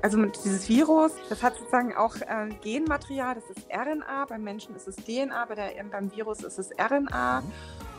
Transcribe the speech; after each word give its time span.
Also 0.00 0.24
dieses 0.26 0.68
Virus, 0.68 1.12
das 1.28 1.42
hat 1.42 1.56
sozusagen 1.56 1.94
auch 1.94 2.16
äh, 2.16 2.48
Genmaterial, 2.62 3.34
das 3.34 3.44
ist 3.50 3.66
RNA, 3.70 4.26
beim 4.26 4.44
Menschen 4.44 4.76
ist 4.76 4.86
es 4.86 4.96
DNA, 4.96 5.44
bei 5.46 5.54
der, 5.54 5.72
beim 5.90 6.10
Virus 6.14 6.44
ist 6.44 6.58
es 6.58 6.70
RNA. 6.78 7.42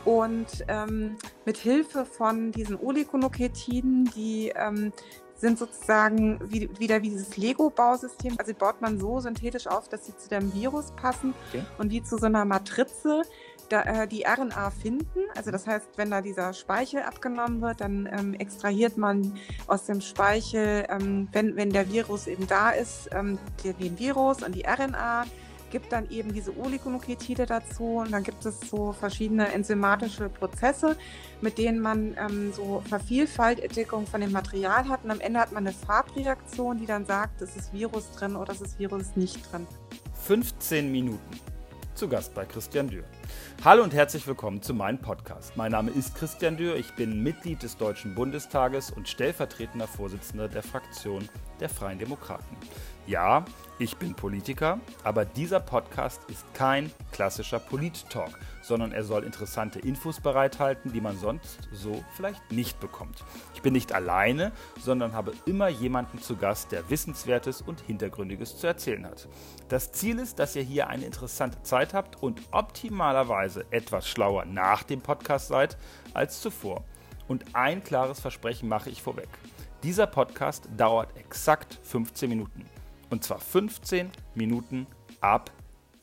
Und 0.06 0.46
ähm, 0.68 1.16
mit 1.44 1.58
Hilfe 1.58 2.06
von 2.06 2.52
diesen 2.52 2.78
Oligonukleotiden, 2.80 4.10
die 4.16 4.50
ähm, 4.56 4.92
sind 5.40 5.58
sozusagen 5.58 6.38
wie, 6.50 6.70
wieder 6.78 7.02
wie 7.02 7.10
dieses 7.10 7.36
Lego-Bausystem. 7.36 8.36
Also 8.38 8.54
baut 8.54 8.80
man 8.80 8.98
so 8.98 9.20
synthetisch 9.20 9.66
auf, 9.66 9.88
dass 9.88 10.06
sie 10.06 10.16
zu 10.16 10.28
dem 10.28 10.52
Virus 10.54 10.92
passen 10.92 11.34
okay. 11.48 11.64
und 11.78 11.90
wie 11.90 12.02
zu 12.02 12.18
so 12.18 12.26
einer 12.26 12.44
Matrize 12.44 13.22
da, 13.70 13.82
äh, 13.82 14.08
die 14.08 14.24
RNA 14.24 14.70
finden. 14.70 15.20
Also 15.36 15.50
das 15.50 15.66
heißt, 15.66 15.86
wenn 15.96 16.10
da 16.10 16.20
dieser 16.20 16.52
Speichel 16.52 17.02
abgenommen 17.02 17.62
wird, 17.62 17.80
dann 17.80 18.08
ähm, 18.12 18.34
extrahiert 18.34 18.96
man 18.98 19.38
aus 19.66 19.86
dem 19.86 20.00
Speichel, 20.00 20.86
ähm, 20.88 21.28
wenn, 21.32 21.56
wenn 21.56 21.70
der 21.70 21.90
Virus 21.90 22.26
eben 22.26 22.46
da 22.46 22.70
ist, 22.70 23.08
ähm, 23.12 23.38
den, 23.64 23.98
Virus 23.98 24.42
und 24.42 24.54
die 24.54 24.64
RNA 24.64 25.24
gibt 25.70 25.92
dann 25.92 26.10
eben 26.10 26.34
diese 26.34 26.56
Oligonukleotide 26.58 27.46
dazu 27.46 27.98
und 27.98 28.10
dann 28.10 28.24
gibt 28.24 28.44
es 28.44 28.58
so 28.68 28.92
verschiedene 28.92 29.52
enzymatische 29.52 30.28
Prozesse, 30.28 30.96
mit 31.40 31.58
denen 31.58 31.78
man 31.78 32.16
ähm, 32.18 32.52
so 32.52 32.82
Vervielfaltigung 32.88 34.06
von 34.06 34.20
dem 34.20 34.32
Material 34.32 34.88
hat 34.88 35.04
und 35.04 35.12
am 35.12 35.20
Ende 35.20 35.38
hat 35.38 35.52
man 35.52 35.64
eine 35.64 35.74
Farbreaktion, 35.74 36.78
die 36.78 36.86
dann 36.86 37.06
sagt, 37.06 37.40
es 37.40 37.54
ist 37.54 37.72
Virus 37.72 38.10
drin 38.12 38.34
oder 38.34 38.52
es 38.52 38.60
ist 38.60 38.80
Virus 38.80 39.14
nicht 39.14 39.52
drin. 39.52 39.66
15 40.26 40.90
Minuten. 40.90 41.49
Zu 42.00 42.08
Gast 42.08 42.34
bei 42.34 42.46
Christian 42.46 42.88
Dürr. 42.88 43.04
Hallo 43.62 43.82
und 43.82 43.92
herzlich 43.92 44.26
willkommen 44.26 44.62
zu 44.62 44.72
meinem 44.72 44.96
Podcast. 44.96 45.54
Mein 45.58 45.72
Name 45.72 45.90
ist 45.90 46.14
Christian 46.14 46.56
Dürr, 46.56 46.76
ich 46.76 46.90
bin 46.96 47.22
Mitglied 47.22 47.62
des 47.62 47.76
Deutschen 47.76 48.14
Bundestages 48.14 48.90
und 48.90 49.06
stellvertretender 49.06 49.86
Vorsitzender 49.86 50.48
der 50.48 50.62
Fraktion 50.62 51.28
der 51.60 51.68
Freien 51.68 51.98
Demokraten. 51.98 52.56
Ja, 53.06 53.44
ich 53.78 53.96
bin 53.96 54.14
Politiker, 54.14 54.78
aber 55.04 55.24
dieser 55.24 55.58
Podcast 55.58 56.20
ist 56.28 56.44
kein 56.54 56.92
klassischer 57.12 57.58
Polit-Talk, 57.58 58.38
sondern 58.62 58.92
er 58.92 59.04
soll 59.04 59.24
interessante 59.24 59.78
Infos 59.78 60.20
bereithalten, 60.20 60.92
die 60.92 61.00
man 61.00 61.18
sonst 61.18 61.58
so 61.72 62.04
vielleicht 62.14 62.52
nicht 62.52 62.78
bekommt. 62.78 63.24
Ich 63.54 63.62
bin 63.62 63.72
nicht 63.72 63.92
alleine, 63.92 64.52
sondern 64.78 65.14
habe 65.14 65.32
immer 65.46 65.68
jemanden 65.68 66.20
zu 66.20 66.36
Gast, 66.36 66.72
der 66.72 66.88
Wissenswertes 66.90 67.62
und 67.62 67.80
Hintergründiges 67.80 68.58
zu 68.58 68.66
erzählen 68.66 69.06
hat. 69.06 69.28
Das 69.68 69.92
Ziel 69.92 70.18
ist, 70.18 70.38
dass 70.38 70.54
ihr 70.54 70.62
hier 70.62 70.88
eine 70.88 71.06
interessante 71.06 71.62
Zeit 71.62 71.94
habt 71.94 72.22
und 72.22 72.42
optimalerweise 72.52 73.64
etwas 73.70 74.06
schlauer 74.06 74.44
nach 74.44 74.82
dem 74.82 75.00
Podcast 75.00 75.48
seid 75.48 75.78
als 76.12 76.40
zuvor. 76.40 76.84
Und 77.28 77.44
ein 77.54 77.82
klares 77.82 78.20
Versprechen 78.20 78.68
mache 78.68 78.90
ich 78.90 79.02
vorweg. 79.02 79.28
Dieser 79.82 80.06
Podcast 80.06 80.68
dauert 80.76 81.16
exakt 81.16 81.78
15 81.84 82.28
Minuten. 82.28 82.79
Und 83.10 83.24
zwar 83.24 83.40
15 83.40 84.10
Minuten 84.34 84.86
ab 85.20 85.50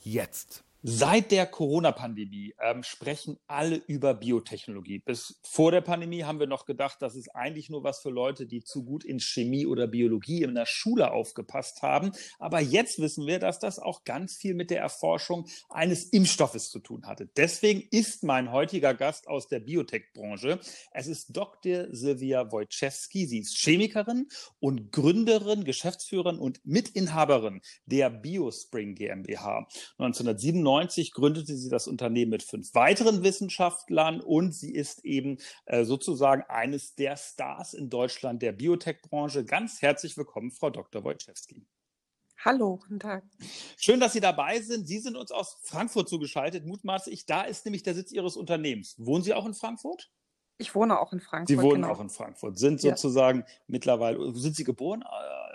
jetzt. 0.04 0.64
Seit 0.90 1.32
der 1.32 1.46
Corona-Pandemie 1.48 2.54
ähm, 2.62 2.82
sprechen 2.82 3.38
alle 3.46 3.76
über 3.76 4.14
Biotechnologie. 4.14 5.00
Bis 5.00 5.38
vor 5.44 5.72
der 5.72 5.82
Pandemie 5.82 6.24
haben 6.24 6.40
wir 6.40 6.48
noch 6.48 6.66
gedacht, 6.66 7.02
das 7.02 7.18
ist 7.18 7.36
eigentlich 7.36 7.70
nur 7.70 7.84
was 7.84 8.00
für 8.00 8.10
Leute, 8.10 8.46
die 8.46 8.64
zu 8.64 8.86
gut 8.86 9.04
in 9.04 9.20
Chemie 9.20 9.66
oder 9.66 9.86
Biologie 9.86 10.44
in 10.44 10.56
der 10.56 10.66
Schule 10.66 11.12
aufgepasst 11.12 11.82
haben. 11.82 12.14
Aber 12.40 12.62
jetzt 12.62 13.00
wissen 13.00 13.28
wir, 13.28 13.40
dass 13.40 13.60
das 13.60 13.80
auch 13.80 14.06
ganz 14.06 14.38
viel 14.38 14.54
mit 14.54 14.72
der 14.72 14.80
Erforschung 14.80 15.50
eines 15.68 16.06
Impfstoffes 16.06 16.70
zu 16.70 16.80
tun 16.80 17.06
hatte. 17.06 17.28
Deswegen 17.36 17.84
ist 17.92 18.24
mein 18.24 18.54
heutiger 18.54 18.94
Gast 18.94 19.28
aus 19.28 19.50
der 19.50 19.60
Biotech-Branche. 19.60 20.62
Es 20.92 21.08
ist 21.08 21.36
Dr. 21.36 21.88
Silvia 21.92 22.50
Wojciechski. 22.50 23.26
Sie 23.26 23.40
ist 23.40 23.58
Chemikerin 23.58 24.30
und 24.62 24.94
Gründerin, 24.94 25.66
Geschäftsführerin 25.66 26.40
und 26.40 26.66
Mitinhaberin 26.66 27.60
der 27.88 28.10
Biospring 28.10 28.96
GmbH. 28.96 29.68
1997 29.98 30.77
1990 30.78 31.12
gründete 31.14 31.58
sie 31.58 31.70
das 31.70 31.88
Unternehmen 31.88 32.32
mit 32.32 32.44
fünf 32.44 32.74
weiteren 32.76 33.24
Wissenschaftlern 33.24 34.22
und 34.22 34.54
sie 34.54 34.72
ist 34.72 35.04
eben 35.06 35.38
äh, 35.66 35.84
sozusagen 35.84 36.44
eines 36.50 36.96
der 36.96 37.18
Stars 37.18 37.74
in 37.74 37.90
Deutschland 37.90 38.42
der 38.42 38.52
Biotech-Branche. 38.52 39.46
Ganz 39.46 39.82
herzlich 39.82 40.18
willkommen, 40.18 40.52
Frau 40.52 40.70
Dr. 40.70 41.04
Wojciechski. 41.04 41.66
Hallo, 42.46 42.78
guten 42.78 43.00
Tag. 43.00 43.24
Schön, 43.78 44.00
dass 44.00 44.14
Sie 44.14 44.20
dabei 44.20 44.62
sind. 44.62 44.88
Sie 44.88 45.00
sind 45.00 45.18
uns 45.18 45.32
aus 45.32 45.58
Frankfurt 45.64 46.08
zugeschaltet, 46.08 46.66
mutmaße 46.66 47.10
ich. 47.10 47.26
Da 47.26 47.42
ist 47.42 47.66
nämlich 47.66 47.82
der 47.82 47.96
Sitz 47.96 48.12
Ihres 48.12 48.38
Unternehmens. 48.38 48.96
Wohnen 49.00 49.24
Sie 49.24 49.34
auch 49.34 49.48
in 49.48 49.56
Frankfurt? 49.56 50.12
Ich 50.58 50.74
wohne 50.74 51.00
auch 51.00 51.14
in 51.14 51.20
Frankfurt. 51.20 51.50
Sie 51.50 51.62
wohnen 51.62 51.84
genau. 51.84 51.94
auch 51.94 52.00
in 52.00 52.10
Frankfurt, 52.10 52.58
sind 52.58 52.82
sozusagen 52.82 53.40
ja. 53.40 53.46
mittlerweile, 53.68 54.34
sind 54.34 54.56
Sie 54.56 54.64
geboren? 54.64 55.04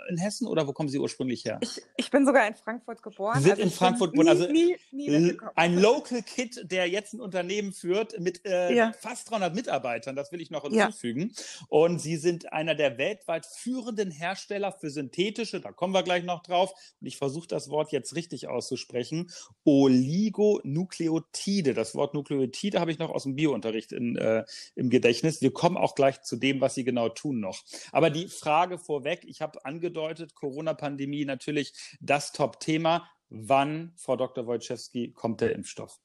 in 0.09 0.17
Hessen 0.17 0.47
oder 0.47 0.67
wo 0.67 0.73
kommen 0.73 0.89
Sie 0.89 0.97
ursprünglich 0.99 1.45
her? 1.45 1.59
Ich, 1.61 1.81
ich 1.95 2.11
bin 2.11 2.25
sogar 2.25 2.45
in 2.47 2.55
Frankfurt 2.55 3.01
geboren. 3.03 3.37
Sie 3.37 3.43
sind 3.43 3.53
also 3.53 3.63
in 3.63 3.71
Frankfurt 3.71 4.11
geboren, 4.11 4.27
also 4.27 4.51
nie, 4.51 4.75
nie 4.91 5.37
ein 5.55 5.77
Local 5.77 6.21
Kid, 6.21 6.69
der 6.71 6.89
jetzt 6.89 7.13
ein 7.13 7.21
Unternehmen 7.21 7.71
führt 7.73 8.19
mit 8.19 8.45
äh, 8.45 8.75
ja. 8.75 8.91
fast 8.99 9.31
300 9.31 9.55
Mitarbeitern, 9.55 10.15
das 10.15 10.31
will 10.31 10.41
ich 10.41 10.49
noch 10.51 10.63
hinzufügen. 10.63 11.31
Ja. 11.35 11.43
Und 11.69 11.99
Sie 11.99 12.17
sind 12.17 12.53
einer 12.53 12.75
der 12.75 12.97
weltweit 12.97 13.45
führenden 13.45 14.11
Hersteller 14.11 14.71
für 14.71 14.89
synthetische, 14.89 15.61
da 15.61 15.71
kommen 15.71 15.93
wir 15.93 16.03
gleich 16.03 16.23
noch 16.23 16.41
drauf, 16.43 16.73
und 16.99 17.07
ich 17.07 17.17
versuche 17.17 17.47
das 17.47 17.69
Wort 17.69 17.91
jetzt 17.91 18.15
richtig 18.15 18.47
auszusprechen, 18.47 19.31
Oligonukleotide. 19.63 21.73
Das 21.73 21.95
Wort 21.95 22.13
Nukleotide 22.13 22.79
habe 22.79 22.91
ich 22.91 22.99
noch 22.99 23.09
aus 23.09 23.23
dem 23.23 23.33
Biounterricht 23.35 23.91
in, 23.91 24.15
äh, 24.15 24.45
im 24.75 24.91
Gedächtnis. 24.93 25.41
Wir 25.41 25.51
kommen 25.51 25.75
auch 25.75 25.95
gleich 25.95 26.21
zu 26.21 26.37
dem, 26.37 26.61
was 26.61 26.75
Sie 26.75 26.83
genau 26.83 27.09
tun 27.09 27.39
noch. 27.39 27.63
Aber 27.91 28.09
die 28.09 28.27
Frage 28.27 28.77
vorweg, 28.77 29.25
ich 29.25 29.41
habe 29.41 29.65
angedeutet, 29.65 30.35
Corona-Pandemie 30.35 31.25
natürlich 31.25 31.73
das 31.99 32.31
Top-Thema. 32.31 33.09
Wann, 33.29 33.93
Frau 33.97 34.15
Dr. 34.15 34.45
Wojciechski, 34.45 35.11
kommt 35.11 35.41
der 35.41 35.53
Impfstoff? 35.53 35.99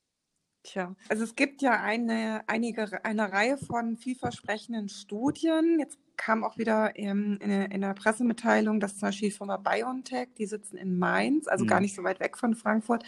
Tja, 0.63 0.97
also 1.09 1.25
es 1.25 1.35
gibt 1.35 1.63
ja 1.63 1.81
eine, 1.81 2.43
einige, 2.49 3.05
eine 3.05 3.31
Reihe 3.31 3.59
von 3.59 3.97
vielversprechenden 3.97 4.89
Studien. 4.89 5.79
Jetzt 5.79 5.99
kam 6.19 6.45
auch 6.45 6.59
wieder 6.59 6.93
ähm, 6.97 7.39
in, 7.41 7.51
in, 7.51 7.81
der 7.81 7.95
Pressemitteilung, 7.95 8.81
dass 8.81 8.99
zum 8.99 9.09
Beispiel 9.09 9.31
die 9.31 9.35
Firma 9.35 9.57
BioNTech, 9.57 10.29
die 10.37 10.45
sitzen 10.45 10.77
in 10.77 10.99
Mainz, 10.99 11.49
also 11.49 11.65
mhm. 11.65 11.69
gar 11.69 11.81
nicht 11.81 11.95
so 11.95 12.05
weit 12.05 12.21
weg 12.21 12.37
von 12.37 12.55
Frankfurt, 12.55 13.05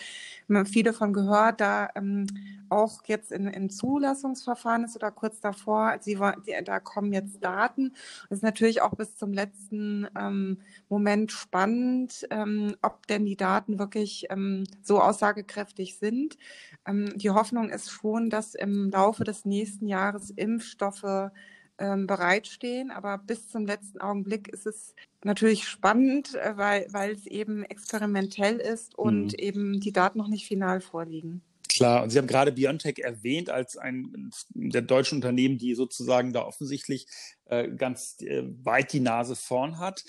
haben 0.49 0.65
viele 0.65 0.93
davon 0.93 1.13
gehört, 1.13 1.61
da 1.61 1.91
ähm, 1.95 2.27
auch 2.71 3.03
jetzt 3.07 3.33
in, 3.33 3.47
in 3.49 3.69
Zulassungsverfahren 3.69 4.85
ist 4.85 4.97
oder 4.97 5.11
kurz 5.11 5.41
davor, 5.41 5.99
die, 5.99 6.19
die, 6.47 6.65
da 6.65 6.81
kommen 6.81 7.13
jetzt 7.13 7.43
Daten. 7.43 7.93
Das 8.29 8.39
ist 8.39 8.43
natürlich 8.43 8.81
auch 8.81 8.95
bis 8.95 9.17
zum 9.17 9.33
letzten 9.33 10.07
ähm, 10.19 10.59
Moment 10.89 11.33
spannend, 11.33 12.27
ähm, 12.31 12.77
ob 12.81 13.07
denn 13.09 13.27
die 13.27 13.37
Daten 13.37 13.79
wirklich 13.79 14.27
ähm, 14.31 14.65
so 14.83 15.01
aussagekräftig 15.01 15.99
sind. 15.99 16.39
Ähm, 16.87 17.13
die 17.17 17.31
Hoffnung 17.31 17.71
ist 17.71 17.91
schon, 17.91 18.31
dass 18.31 18.55
im 18.55 18.91
Laufe 18.91 19.25
des 19.25 19.45
nächsten 19.45 19.89
Jahres 19.89 20.31
Impfstoffe 20.31 21.33
ähm, 21.81 22.07
bereitstehen. 22.07 22.91
Aber 22.91 23.19
bis 23.19 23.49
zum 23.49 23.67
letzten 23.67 24.01
Augenblick 24.01 24.49
ist 24.49 24.67
es 24.67 24.95
natürlich 25.25 25.67
spannend, 25.67 26.35
äh, 26.35 26.57
weil, 26.57 26.87
weil 26.91 27.13
es 27.13 27.27
eben 27.27 27.65
experimentell 27.65 28.57
ist 28.59 28.97
und 28.97 29.33
mhm. 29.33 29.39
eben 29.39 29.81
die 29.81 29.93
Daten 29.93 30.19
noch 30.19 30.29
nicht 30.29 30.47
final 30.47 30.81
vorliegen. 30.81 31.43
Klar, 31.73 32.03
und 32.03 32.11
Sie 32.11 32.19
haben 32.19 32.27
gerade 32.27 32.53
Biontech 32.53 32.99
erwähnt 32.99 33.49
als 33.49 33.77
ein 33.77 34.31
der 34.55 34.83
deutschen 34.83 35.17
Unternehmen, 35.17 35.57
die 35.57 35.75
sozusagen 35.75 36.33
da 36.33 36.45
offensichtlich 36.45 37.07
ganz 37.77 38.17
äh, 38.21 38.45
weit 38.63 38.93
die 38.93 39.01
Nase 39.01 39.35
vorn 39.35 39.79
hat. 39.79 40.05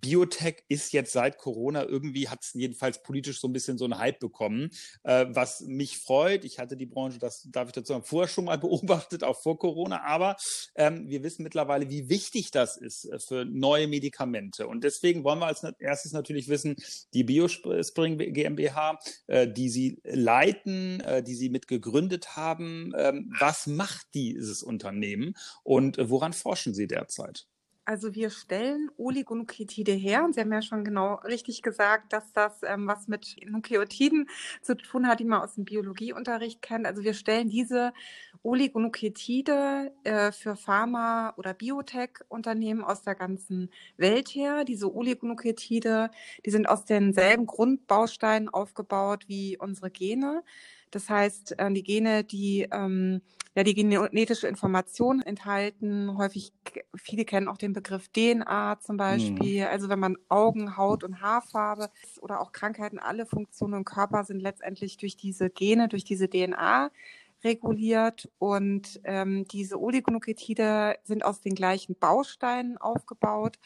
Biotech 0.00 0.64
ist 0.68 0.92
jetzt 0.92 1.12
seit 1.12 1.36
Corona 1.36 1.84
irgendwie, 1.84 2.28
hat 2.28 2.42
es 2.42 2.54
jedenfalls 2.54 3.02
politisch 3.02 3.40
so 3.40 3.48
ein 3.48 3.52
bisschen 3.52 3.76
so 3.76 3.84
einen 3.84 3.98
Hype 3.98 4.18
bekommen, 4.18 4.70
äh, 5.02 5.26
was 5.28 5.60
mich 5.60 5.98
freut. 5.98 6.44
Ich 6.44 6.58
hatte 6.58 6.76
die 6.76 6.86
Branche, 6.86 7.18
das 7.18 7.46
darf 7.50 7.68
ich 7.68 7.72
dazu 7.72 7.92
sagen, 7.92 8.04
vorher 8.04 8.28
schon 8.28 8.46
mal 8.46 8.58
beobachtet, 8.58 9.24
auch 9.24 9.40
vor 9.40 9.58
Corona, 9.58 10.02
aber 10.04 10.36
ähm, 10.76 11.08
wir 11.08 11.22
wissen 11.22 11.42
mittlerweile, 11.42 11.90
wie 11.90 12.08
wichtig 12.08 12.50
das 12.50 12.76
ist 12.76 13.04
äh, 13.04 13.18
für 13.18 13.44
neue 13.44 13.86
Medikamente. 13.86 14.66
Und 14.66 14.84
deswegen 14.84 15.24
wollen 15.24 15.40
wir 15.40 15.46
als 15.46 15.62
erstes 15.78 16.12
natürlich 16.12 16.48
wissen, 16.48 16.76
die 17.12 17.24
Biospring 17.24 18.18
GmbH, 18.18 18.98
äh, 19.26 19.46
die 19.46 19.68
Sie 19.68 20.00
leiten, 20.04 21.00
äh, 21.00 21.22
die 21.22 21.34
Sie 21.34 21.50
mitgegründet 21.50 22.36
haben, 22.36 22.92
ähm, 22.96 23.32
was 23.38 23.66
macht 23.66 24.06
dieses 24.14 24.62
Unternehmen 24.62 25.34
und 25.62 25.98
woran 26.00 26.32
forschen 26.32 26.74
Sie? 26.74 26.77
Sie 26.78 26.86
derzeit? 26.86 27.46
Also 27.88 28.14
wir 28.14 28.28
stellen 28.28 28.90
Oligonukleotide 28.98 29.92
her 29.92 30.22
und 30.22 30.34
Sie 30.34 30.42
haben 30.42 30.52
ja 30.52 30.60
schon 30.60 30.84
genau 30.84 31.14
richtig 31.24 31.62
gesagt, 31.62 32.12
dass 32.12 32.34
das 32.34 32.60
ähm, 32.62 32.86
was 32.86 33.08
mit 33.08 33.36
Nukleotiden 33.46 34.28
zu 34.60 34.76
tun 34.76 35.08
hat, 35.08 35.20
die 35.20 35.24
man 35.24 35.40
aus 35.40 35.54
dem 35.54 35.64
Biologieunterricht 35.64 36.60
kennt. 36.60 36.84
Also 36.84 37.02
wir 37.02 37.14
stellen 37.14 37.48
diese 37.48 37.94
Oligonukleotide 38.42 39.90
äh, 40.04 40.32
für 40.32 40.54
Pharma- 40.56 41.32
oder 41.38 41.54
Biotech-Unternehmen 41.54 42.84
aus 42.84 43.00
der 43.00 43.14
ganzen 43.14 43.70
Welt 43.96 44.28
her. 44.34 44.64
Diese 44.64 44.94
Oligonukleotide, 44.94 46.10
die 46.44 46.50
sind 46.50 46.68
aus 46.68 46.84
denselben 46.84 47.46
Grundbausteinen 47.46 48.50
aufgebaut 48.50 49.24
wie 49.28 49.56
unsere 49.56 49.90
Gene. 49.90 50.44
Das 50.90 51.08
heißt, 51.08 51.58
äh, 51.58 51.72
die 51.72 51.82
Gene, 51.82 52.24
die 52.24 52.68
ähm, 52.70 53.20
ja 53.58 53.64
die 53.64 53.74
genetische 53.74 54.46
Information 54.46 55.20
enthalten. 55.20 56.16
Häufig, 56.16 56.52
viele 56.94 57.24
kennen 57.24 57.48
auch 57.48 57.58
den 57.58 57.72
Begriff 57.72 58.08
DNA 58.08 58.78
zum 58.80 58.96
Beispiel. 58.96 59.62
Mhm. 59.62 59.68
Also 59.68 59.88
wenn 59.88 59.98
man 59.98 60.16
Augen, 60.28 60.76
Haut 60.76 61.02
und 61.02 61.20
Haarfarbe 61.20 61.90
oder 62.20 62.40
auch 62.40 62.52
Krankheiten, 62.52 63.00
alle 63.00 63.26
Funktionen 63.26 63.74
im 63.74 63.84
Körper 63.84 64.22
sind 64.22 64.40
letztendlich 64.40 64.96
durch 64.96 65.16
diese 65.16 65.50
Gene, 65.50 65.88
durch 65.88 66.04
diese 66.04 66.28
DNA 66.28 66.90
reguliert 67.42 68.28
und 68.38 69.00
ähm, 69.02 69.46
diese 69.48 69.80
Oligonukleotide 69.80 70.96
sind 71.02 71.24
aus 71.24 71.40
den 71.40 71.54
gleichen 71.54 71.96
Bausteinen 71.98 72.78
aufgebaut 72.78 73.58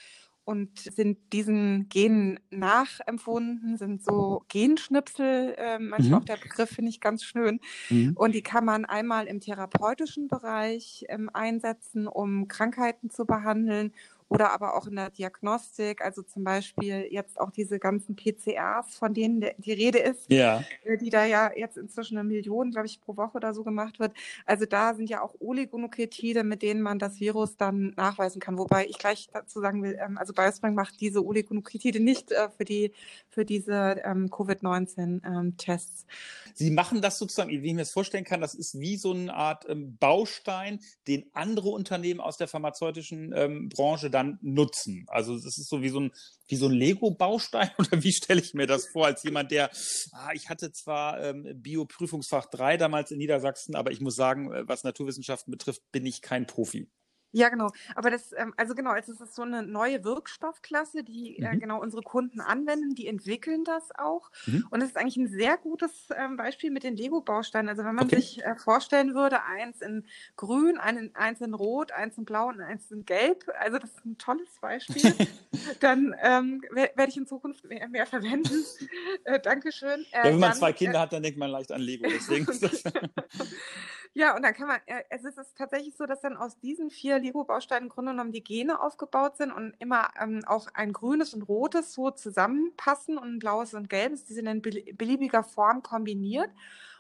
und 0.44 0.78
sind 0.78 1.18
diesen 1.32 1.88
Genen 1.88 2.40
nachempfunden, 2.50 3.76
sind 3.76 4.04
so 4.04 4.44
Genschnipsel, 4.48 5.54
äh, 5.56 5.78
manchmal 5.78 6.08
mhm. 6.08 6.14
auch 6.14 6.24
der 6.24 6.36
Begriff 6.36 6.70
finde 6.70 6.90
ich 6.90 7.00
ganz 7.00 7.22
schön. 7.22 7.60
Mhm. 7.90 8.12
Und 8.16 8.34
die 8.34 8.42
kann 8.42 8.64
man 8.64 8.84
einmal 8.84 9.26
im 9.26 9.40
therapeutischen 9.40 10.28
Bereich 10.28 11.04
ähm, 11.08 11.30
einsetzen, 11.32 12.06
um 12.08 12.48
Krankheiten 12.48 13.10
zu 13.10 13.24
behandeln 13.24 13.92
oder 14.32 14.50
aber 14.52 14.74
auch 14.74 14.86
in 14.86 14.96
der 14.96 15.10
Diagnostik, 15.10 16.00
also 16.00 16.22
zum 16.22 16.42
Beispiel 16.42 17.06
jetzt 17.10 17.38
auch 17.38 17.50
diese 17.50 17.78
ganzen 17.78 18.16
PCRs, 18.16 18.96
von 18.96 19.12
denen 19.12 19.44
die 19.58 19.72
Rede 19.72 19.98
ist, 19.98 20.30
ja. 20.30 20.64
Äh, 20.84 20.96
die 20.96 21.10
da 21.10 21.26
ja 21.26 21.50
jetzt 21.54 21.76
inzwischen 21.76 22.16
eine 22.16 22.26
Million, 22.26 22.70
glaube 22.70 22.86
ich, 22.86 23.02
pro 23.02 23.18
Woche 23.18 23.36
oder 23.36 23.52
so 23.52 23.62
gemacht 23.62 24.00
wird. 24.00 24.14
Also 24.46 24.64
da 24.64 24.94
sind 24.94 25.10
ja 25.10 25.20
auch 25.20 25.34
Oligonukleotide, 25.38 26.44
mit 26.44 26.62
denen 26.62 26.80
man 26.80 26.98
das 26.98 27.20
Virus 27.20 27.58
dann 27.58 27.92
nachweisen 27.96 28.40
kann. 28.40 28.56
Wobei 28.56 28.86
ich 28.86 28.96
gleich 28.96 29.28
dazu 29.30 29.60
sagen 29.60 29.82
will, 29.82 29.98
ähm, 30.00 30.16
also 30.16 30.32
BioSpring 30.32 30.74
macht 30.74 30.98
diese 31.02 31.22
Oligonukleotide 31.22 32.00
nicht 32.00 32.32
äh, 32.32 32.48
für 32.48 32.64
die 32.64 32.92
für 33.28 33.44
diese 33.44 34.00
ähm, 34.04 34.30
Covid-19-Tests. 34.30 36.06
Ähm, 36.08 36.08
Sie 36.54 36.70
machen 36.70 37.02
das 37.02 37.18
sozusagen, 37.18 37.50
wie 37.50 37.66
ich 37.66 37.74
mir 37.74 37.80
das 37.80 37.92
vorstellen 37.92 38.24
kann, 38.24 38.40
das 38.40 38.54
ist 38.54 38.78
wie 38.78 38.96
so 38.96 39.12
eine 39.12 39.32
Art 39.32 39.66
Baustein, 40.00 40.80
den 41.06 41.24
andere 41.32 41.70
Unternehmen 41.70 42.20
aus 42.20 42.36
der 42.36 42.46
pharmazeutischen 42.46 43.70
Branche 43.70 44.10
dann 44.10 44.21
dann 44.22 44.38
nutzen. 44.42 45.04
Also 45.08 45.34
es 45.34 45.44
ist 45.44 45.68
so 45.68 45.82
wie 45.82 45.88
so 45.88 46.00
ein, 46.00 46.12
wie 46.48 46.56
so 46.56 46.66
ein 46.66 46.72
Lego-Baustein 46.72 47.70
oder 47.78 48.02
wie 48.02 48.12
stelle 48.12 48.40
ich 48.40 48.54
mir 48.54 48.66
das 48.66 48.86
vor 48.88 49.06
als 49.06 49.22
jemand, 49.22 49.50
der, 49.50 49.70
ah, 50.12 50.30
ich 50.34 50.48
hatte 50.48 50.72
zwar 50.72 51.22
ähm, 51.22 51.46
Bioprüfungsfach 51.54 52.46
3 52.46 52.76
damals 52.76 53.10
in 53.10 53.18
Niedersachsen, 53.18 53.74
aber 53.74 53.90
ich 53.90 54.00
muss 54.00 54.16
sagen, 54.16 54.52
äh, 54.52 54.68
was 54.68 54.84
Naturwissenschaften 54.84 55.50
betrifft, 55.50 55.82
bin 55.92 56.06
ich 56.06 56.22
kein 56.22 56.46
Profi. 56.46 56.88
Ja, 57.32 57.48
genau. 57.48 57.70
Aber 57.94 58.10
das, 58.10 58.32
ähm, 58.36 58.52
also 58.56 58.74
genau, 58.74 58.94
es 58.94 59.08
ist 59.08 59.34
so 59.34 59.42
eine 59.42 59.62
neue 59.62 60.04
Wirkstoffklasse, 60.04 61.02
die 61.02 61.38
äh, 61.38 61.48
mhm. 61.48 61.54
äh, 61.54 61.56
genau 61.56 61.80
unsere 61.80 62.02
Kunden 62.02 62.40
anwenden, 62.40 62.94
die 62.94 63.06
entwickeln 63.06 63.64
das 63.64 63.90
auch. 63.96 64.30
Mhm. 64.46 64.66
Und 64.70 64.82
es 64.82 64.90
ist 64.90 64.96
eigentlich 64.98 65.16
ein 65.16 65.28
sehr 65.28 65.56
gutes 65.56 66.08
ähm, 66.16 66.36
Beispiel 66.36 66.70
mit 66.70 66.84
den 66.84 66.94
Lego-Bausteinen. 66.94 67.70
Also 67.70 67.84
wenn 67.84 67.94
man 67.94 68.04
okay. 68.04 68.16
sich 68.16 68.44
äh, 68.44 68.54
vorstellen 68.56 69.14
würde, 69.14 69.42
eins 69.44 69.80
in 69.80 70.04
grün, 70.36 70.78
einen, 70.78 71.14
eins 71.16 71.40
in 71.40 71.54
rot, 71.54 71.92
eins 71.92 72.18
in 72.18 72.26
blau 72.26 72.48
und 72.48 72.60
eins 72.60 72.90
in 72.90 73.06
gelb, 73.06 73.44
also 73.58 73.78
das 73.78 73.90
ist 73.90 74.04
ein 74.04 74.18
tolles 74.18 74.60
Beispiel, 74.60 75.14
dann 75.80 76.14
ähm, 76.22 76.62
werde 76.70 77.08
ich 77.08 77.16
in 77.16 77.26
Zukunft 77.26 77.64
mehr, 77.64 77.88
mehr 77.88 78.06
verwenden. 78.06 78.62
äh, 79.24 79.40
Dankeschön. 79.40 80.04
Äh, 80.12 80.18
ja, 80.18 80.24
wenn 80.24 80.38
man 80.38 80.50
dann, 80.50 80.58
zwei 80.58 80.72
Kinder 80.74 80.98
äh, 80.98 81.02
hat, 81.02 81.12
dann 81.14 81.22
denkt 81.22 81.38
man 81.38 81.50
leicht 81.50 81.72
an 81.72 81.80
Lego. 81.80 82.06
Deswegen 82.08 82.46
Ja, 84.14 84.36
und 84.36 84.42
dann 84.42 84.52
kann 84.52 84.68
man, 84.68 84.80
äh, 84.86 85.04
es 85.08 85.24
ist 85.24 85.56
tatsächlich 85.56 85.96
so, 85.96 86.04
dass 86.04 86.20
dann 86.20 86.36
aus 86.36 86.58
diesen 86.58 86.90
vier 86.90 87.18
Lego-Bausteinen 87.18 87.84
im 87.84 87.88
Grunde 87.88 88.12
genommen 88.12 88.32
die 88.32 88.44
Gene 88.44 88.80
aufgebaut 88.80 89.38
sind 89.38 89.50
und 89.52 89.74
immer 89.78 90.10
ähm, 90.20 90.42
auch 90.46 90.66
ein 90.74 90.92
grünes 90.92 91.32
und 91.32 91.42
rotes 91.42 91.94
so 91.94 92.10
zusammenpassen 92.10 93.16
und 93.16 93.36
ein 93.36 93.38
blaues 93.38 93.72
und 93.72 93.88
gelbes, 93.88 94.24
die 94.24 94.34
sind 94.34 94.46
in 94.46 94.60
beliebiger 94.60 95.42
Form 95.42 95.82
kombiniert. 95.82 96.50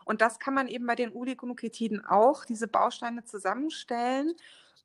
Und 0.06 0.22
das 0.22 0.38
kann 0.38 0.54
man 0.54 0.68
eben 0.68 0.86
bei 0.86 0.94
den 0.94 1.12
Oligonukleotiden 1.12 2.04
auch, 2.04 2.46
diese 2.46 2.66
Bausteine 2.66 3.24
zusammenstellen 3.24 4.34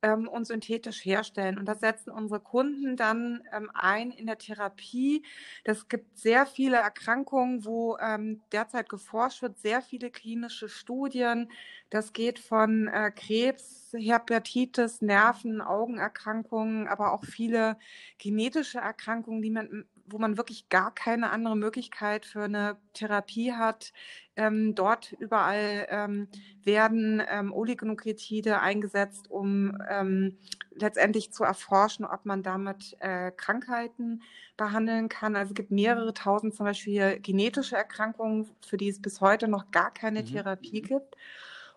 ähm, 0.02 0.28
und 0.28 0.46
synthetisch 0.46 1.04
herstellen. 1.04 1.58
Und 1.58 1.66
das 1.66 1.80
setzen 1.80 2.10
unsere 2.10 2.40
Kunden 2.40 2.96
dann 2.96 3.42
ähm, 3.52 3.70
ein 3.74 4.10
in 4.10 4.26
der 4.26 4.38
Therapie. 4.38 5.24
Das 5.64 5.88
gibt 5.88 6.18
sehr 6.18 6.46
viele 6.46 6.76
Erkrankungen, 6.76 7.64
wo 7.64 7.96
ähm, 7.98 8.40
derzeit 8.52 8.88
geforscht 8.88 9.42
wird, 9.42 9.58
sehr 9.58 9.82
viele 9.82 10.10
klinische 10.10 10.68
Studien. 10.68 11.50
Das 11.90 12.12
geht 12.12 12.38
von 12.38 12.88
äh, 12.88 13.10
Krebs, 13.10 13.92
Hepatitis, 13.92 15.02
Nerven, 15.02 15.60
Augenerkrankungen, 15.60 16.88
aber 16.88 17.12
auch 17.12 17.24
viele 17.24 17.76
genetische 18.18 18.78
Erkrankungen, 18.78 19.42
die 19.42 19.50
man 19.50 19.84
wo 20.10 20.18
man 20.18 20.36
wirklich 20.36 20.68
gar 20.68 20.94
keine 20.94 21.30
andere 21.30 21.56
Möglichkeit 21.56 22.26
für 22.26 22.42
eine 22.42 22.76
Therapie 22.94 23.52
hat. 23.52 23.92
Ähm, 24.36 24.74
dort 24.74 25.12
überall 25.12 25.86
ähm, 25.90 26.28
werden 26.62 27.22
ähm, 27.28 27.52
Oligonukleotide 27.52 28.60
eingesetzt, 28.60 29.30
um 29.30 29.76
ähm, 29.88 30.38
letztendlich 30.74 31.32
zu 31.32 31.44
erforschen, 31.44 32.04
ob 32.04 32.24
man 32.24 32.42
damit 32.42 32.96
äh, 33.00 33.30
Krankheiten 33.32 34.22
behandeln 34.56 35.08
kann. 35.08 35.36
Also 35.36 35.50
es 35.50 35.54
gibt 35.54 35.70
mehrere 35.70 36.14
tausend 36.14 36.54
zum 36.54 36.66
Beispiel 36.66 37.18
genetische 37.20 37.76
Erkrankungen, 37.76 38.48
für 38.66 38.76
die 38.76 38.88
es 38.88 39.00
bis 39.00 39.20
heute 39.20 39.48
noch 39.48 39.70
gar 39.70 39.92
keine 39.92 40.22
mhm. 40.22 40.26
Therapie 40.26 40.82
gibt. 40.82 41.16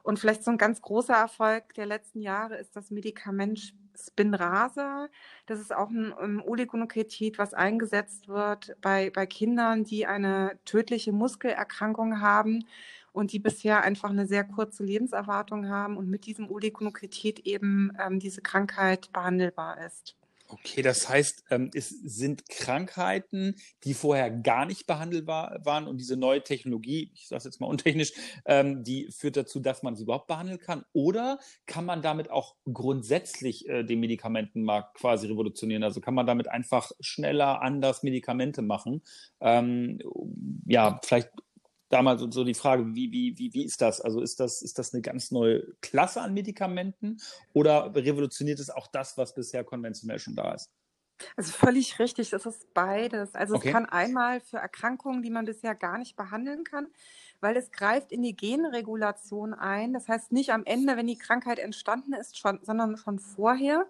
Und 0.04 0.20
vielleicht 0.20 0.44
so 0.44 0.52
ein 0.52 0.58
ganz 0.58 0.82
großer 0.82 1.14
Erfolg 1.14 1.74
der 1.76 1.86
letzten 1.86 2.22
Jahre 2.22 2.58
ist 2.58 2.76
das 2.76 2.90
Medikament 2.90 3.74
Spinraza. 4.08 5.08
Das 5.46 5.60
ist 5.60 5.74
auch 5.74 5.90
ein, 5.90 6.14
ein 6.14 6.42
Oligonukleotid, 6.42 7.38
was 7.38 7.54
eingesetzt 7.54 8.28
wird 8.28 8.76
bei, 8.82 9.10
bei 9.10 9.26
Kindern, 9.26 9.84
die 9.84 10.06
eine 10.06 10.60
tödliche 10.66 11.12
Muskelerkrankung 11.12 12.22
haben 12.22 12.66
und 13.14 13.34
die 13.34 13.40
bisher 13.40 13.84
einfach 13.84 14.10
eine 14.10 14.26
sehr 14.28 14.44
kurze 14.44 14.84
Lebenserwartung 14.84 15.70
haben 15.70 15.98
und 15.98 16.10
mit 16.10 16.26
diesem 16.26 16.50
Oligonukleotid 16.50 17.40
eben 17.42 17.92
ähm, 18.00 18.20
diese 18.20 18.42
Krankheit 18.42 19.12
behandelbar 19.14 19.86
ist. 19.86 20.16
Okay, 20.54 20.82
das 20.82 21.08
heißt, 21.08 21.46
ähm, 21.50 21.72
es 21.74 21.88
sind 21.90 22.50
Krankheiten, 22.50 23.56
die 23.86 23.94
vorher 23.94 24.30
gar 24.30 24.66
nicht 24.66 24.86
behandelbar 24.86 25.58
waren 25.64 25.88
und 25.88 25.98
diese 25.98 26.18
neue 26.18 26.44
Technologie, 26.44 27.10
ich 27.14 27.30
sage 27.30 27.38
es 27.38 27.44
jetzt 27.46 27.62
mal 27.62 27.68
untechnisch, 27.68 28.12
ähm, 28.46 28.84
die 28.84 29.10
führt 29.12 29.38
dazu, 29.38 29.62
dass 29.62 29.82
man 29.82 29.96
sie 29.96 30.04
überhaupt 30.04 30.28
behandeln 30.28 30.60
kann. 30.60 30.84
Oder 30.92 31.40
kann 31.68 31.86
man 31.86 32.02
damit 32.02 32.30
auch 32.30 32.56
grundsätzlich 32.72 33.70
äh, 33.70 33.84
den 33.84 34.02
Medikamentenmarkt 34.02 34.98
quasi 34.98 35.28
revolutionieren? 35.28 35.84
Also 35.84 36.02
kann 36.02 36.16
man 36.16 36.28
damit 36.28 36.50
einfach 36.50 36.92
schneller, 37.00 37.62
anders 37.62 38.04
Medikamente 38.04 38.62
machen? 38.62 39.04
Ähm, 39.40 40.00
ja, 40.66 41.00
vielleicht 41.02 41.30
damals 41.92 42.22
so 42.34 42.44
die 42.44 42.54
Frage, 42.54 42.96
wie, 42.96 43.12
wie, 43.12 43.38
wie, 43.38 43.54
wie 43.54 43.66
ist 43.66 43.82
das? 43.82 44.02
Also 44.02 44.22
ist 44.22 44.40
das, 44.40 44.62
ist 44.62 44.80
das 44.80 44.94
eine 44.94 45.02
ganz 45.02 45.32
neue 45.32 45.64
Klasse 45.82 46.22
an 46.22 46.34
Medikamenten 46.34 47.20
oder 47.54 47.94
revolutioniert 47.96 48.60
es 48.60 48.70
auch 48.70 48.88
das, 48.88 49.18
was 49.18 49.36
bisher 49.36 49.64
konventionell 49.64 50.20
schon 50.20 50.36
da 50.36 50.54
ist? 50.54 50.72
Also 51.36 51.52
völlig 51.52 52.00
richtig, 52.00 52.30
das 52.32 52.46
ist 52.46 52.74
beides. 52.74 53.36
Also 53.36 53.56
okay. 53.56 53.68
es 53.68 53.74
kann 53.74 53.86
einmal 53.86 54.42
für 54.42 54.58
Erkrankungen, 54.58 55.22
die 55.22 55.30
man 55.30 55.46
bisher 55.46 55.76
gar 55.76 55.98
nicht 55.98 56.16
behandeln 56.16 56.64
kann, 56.64 56.88
weil 57.42 57.58
es 57.58 57.72
greift 57.72 58.12
in 58.12 58.22
die 58.22 58.36
Genregulation 58.36 59.54
ein. 59.54 59.94
Das 59.94 60.08
heißt 60.08 60.32
nicht 60.32 60.52
am 60.52 60.64
Ende, 60.64 60.96
wenn 60.96 61.08
die 61.08 61.18
Krankheit 61.18 61.60
entstanden 61.60 62.14
ist, 62.14 62.38
schon, 62.38 62.60
sondern 62.64 62.98
schon 62.98 63.20
vorher. 63.20 63.86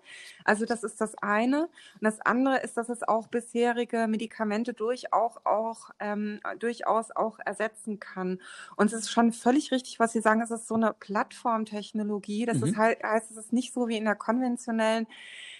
Also 0.45 0.65
das 0.65 0.83
ist 0.83 1.01
das 1.01 1.15
eine. 1.15 1.63
Und 1.63 2.01
das 2.01 2.21
andere 2.21 2.61
ist, 2.61 2.77
dass 2.77 2.89
es 2.89 3.03
auch 3.03 3.27
bisherige 3.27 4.07
Medikamente 4.07 4.73
durchaus 4.73 5.33
auch, 5.43 5.91
ähm, 5.99 6.39
durchaus 6.59 7.11
auch 7.11 7.39
ersetzen 7.45 7.99
kann. 7.99 8.39
Und 8.75 8.87
es 8.87 8.93
ist 8.93 9.11
schon 9.11 9.33
völlig 9.33 9.71
richtig, 9.71 9.99
was 9.99 10.13
Sie 10.13 10.21
sagen, 10.21 10.41
es 10.41 10.51
ist 10.51 10.67
so 10.67 10.75
eine 10.75 10.93
Plattformtechnologie. 10.93 12.45
Das 12.45 12.59
mhm. 12.59 12.63
ist 12.63 12.77
halt, 12.77 13.03
heißt, 13.03 13.31
es 13.31 13.37
ist 13.37 13.53
nicht 13.53 13.73
so 13.73 13.87
wie 13.87 13.97
in 13.97 14.05
der 14.05 14.15
konventionellen 14.15 15.07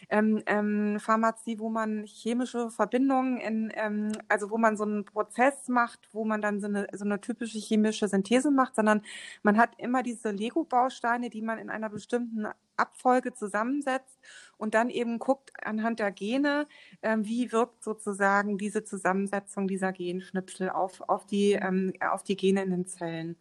ähm, 0.10 0.42
ähm, 0.46 1.00
Pharmazie, 1.00 1.60
wo 1.60 1.70
man 1.70 2.06
chemische 2.06 2.70
Verbindungen 2.70 3.38
in, 3.38 3.72
ähm, 3.76 4.12
also 4.28 4.50
wo 4.50 4.58
man 4.58 4.78
so 4.78 4.84
einen 4.84 5.06
Prozess 5.06 5.68
macht, 5.68 6.10
wo 6.12 6.26
man 6.26 6.42
dann 6.42 6.60
so 6.60 6.68
eine, 6.68 6.88
so 6.94 7.06
eine 7.06 7.22
typische 7.22 7.60
chemische 7.60 8.08
Synthese 8.08 8.52
macht, 8.52 8.76
sondern 8.76 9.02
man 9.44 9.58
hat 9.58 9.72
immer 9.78 10.04
diese 10.04 10.32
Lego-Bausteine, 10.32 11.30
die 11.30 11.42
man 11.42 11.60
in 11.60 11.70
einer 11.70 11.90
bestimmten 11.90 12.48
Abfolge 12.78 13.34
zusammensetzt 13.34 14.20
und 14.58 14.74
dann 14.74 14.90
eben 14.90 15.20
guckt 15.20 15.52
anhand 15.64 16.00
der 16.00 16.12
Gene, 16.12 16.68
ähm, 17.02 17.26
wie 17.26 17.52
wirkt 17.52 17.84
sozusagen 17.84 18.58
diese 18.58 18.84
Zusammensetzung 18.84 19.68
dieser 19.68 19.92
Genschnipsel 19.92 20.70
auf, 20.70 21.02
auf, 21.08 21.26
die, 21.26 21.54
ähm, 21.54 21.94
auf 22.00 22.24
die 22.24 22.36
Gene 22.36 22.64
in 22.64 22.72
den 22.72 22.88
Zellen. 22.88 23.38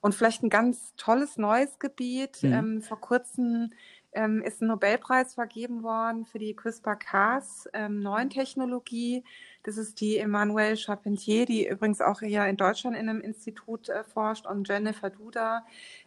Und 0.00 0.14
vielleicht 0.14 0.42
ein 0.42 0.50
ganz 0.50 0.94
tolles 0.96 1.36
neues 1.36 1.78
Gebiet. 1.78 2.42
Mhm. 2.42 2.52
Ähm, 2.52 2.82
vor 2.82 3.00
kurzem 3.00 3.72
ähm, 4.12 4.42
ist 4.42 4.60
ein 4.60 4.68
Nobelpreis 4.68 5.34
vergeben 5.34 5.82
worden 5.82 6.24
für 6.24 6.38
die 6.38 6.54
CRISPR-Cas 6.54 7.68
ähm, 7.72 8.00
neuen 8.00 8.30
Technologie. 8.30 9.24
Das 9.62 9.76
ist 9.76 10.00
die 10.00 10.18
Emmanuelle 10.18 10.76
Charpentier, 10.76 11.46
die 11.46 11.68
übrigens 11.68 12.00
auch 12.00 12.20
hier 12.20 12.46
in 12.46 12.56
Deutschland 12.56 12.96
in 12.96 13.08
einem 13.08 13.20
Institut 13.20 13.88
äh, 13.88 14.04
forscht 14.04 14.46
und 14.46 14.68
Jennifer 14.68 15.10
Duda. 15.10 15.64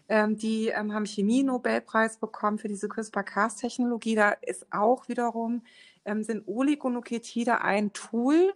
Ähm, 0.09 0.37
die 0.37 0.67
ähm, 0.67 0.93
haben 0.93 1.05
Chemie-Nobelpreis 1.05 2.17
bekommen 2.17 2.57
für 2.57 2.67
diese 2.67 2.89
CRISPR-Cas-Technologie. 2.89 4.15
Da 4.15 4.31
ist 4.31 4.67
auch 4.71 5.07
wiederum, 5.07 5.61
ähm, 6.05 6.23
sind 6.23 6.47
Oligonukleotide 6.47 7.61
ein 7.61 7.93
Tool, 7.93 8.53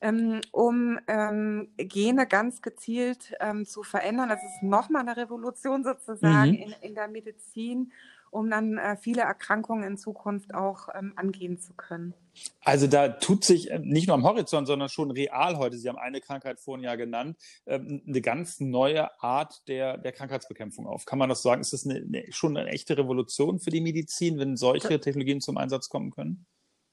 ähm, 0.00 0.40
um 0.52 0.98
ähm, 1.06 1.68
Gene 1.76 2.26
ganz 2.26 2.62
gezielt 2.62 3.34
ähm, 3.40 3.66
zu 3.66 3.82
verändern. 3.82 4.28
Das 4.28 4.42
ist 4.42 4.62
nochmal 4.62 5.02
eine 5.02 5.16
Revolution 5.16 5.84
sozusagen 5.84 6.52
mhm. 6.52 6.56
in, 6.56 6.74
in 6.82 6.94
der 6.94 7.08
Medizin 7.08 7.92
um 8.36 8.50
dann 8.50 8.78
äh, 8.78 8.96
viele 8.96 9.22
Erkrankungen 9.22 9.84
in 9.84 9.96
Zukunft 9.96 10.54
auch 10.54 10.88
ähm, 10.94 11.12
angehen 11.16 11.58
zu 11.58 11.72
können. 11.74 12.14
Also 12.60 12.86
da 12.86 13.08
tut 13.08 13.44
sich 13.44 13.70
äh, 13.70 13.78
nicht 13.78 14.06
nur 14.06 14.14
am 14.14 14.24
Horizont, 14.24 14.66
sondern 14.66 14.88
schon 14.88 15.10
real 15.10 15.56
heute, 15.56 15.78
Sie 15.78 15.88
haben 15.88 15.98
eine 15.98 16.20
Krankheit 16.20 16.60
vorhin 16.60 16.84
ja 16.84 16.94
genannt, 16.96 17.38
äh, 17.64 17.78
eine 17.78 18.20
ganz 18.20 18.60
neue 18.60 19.08
Art 19.22 19.66
der, 19.68 19.98
der 19.98 20.12
Krankheitsbekämpfung 20.12 20.86
auf. 20.86 21.06
Kann 21.06 21.18
man 21.18 21.28
das 21.28 21.42
sagen? 21.42 21.60
Ist 21.60 21.72
das 21.72 21.86
eine, 21.86 21.96
eine, 21.96 22.24
schon 22.30 22.56
eine 22.56 22.70
echte 22.70 22.98
Revolution 22.98 23.58
für 23.58 23.70
die 23.70 23.80
Medizin, 23.80 24.38
wenn 24.38 24.56
solche 24.56 25.00
Technologien 25.00 25.40
zum 25.40 25.56
Einsatz 25.56 25.88
kommen 25.88 26.10
können? 26.10 26.46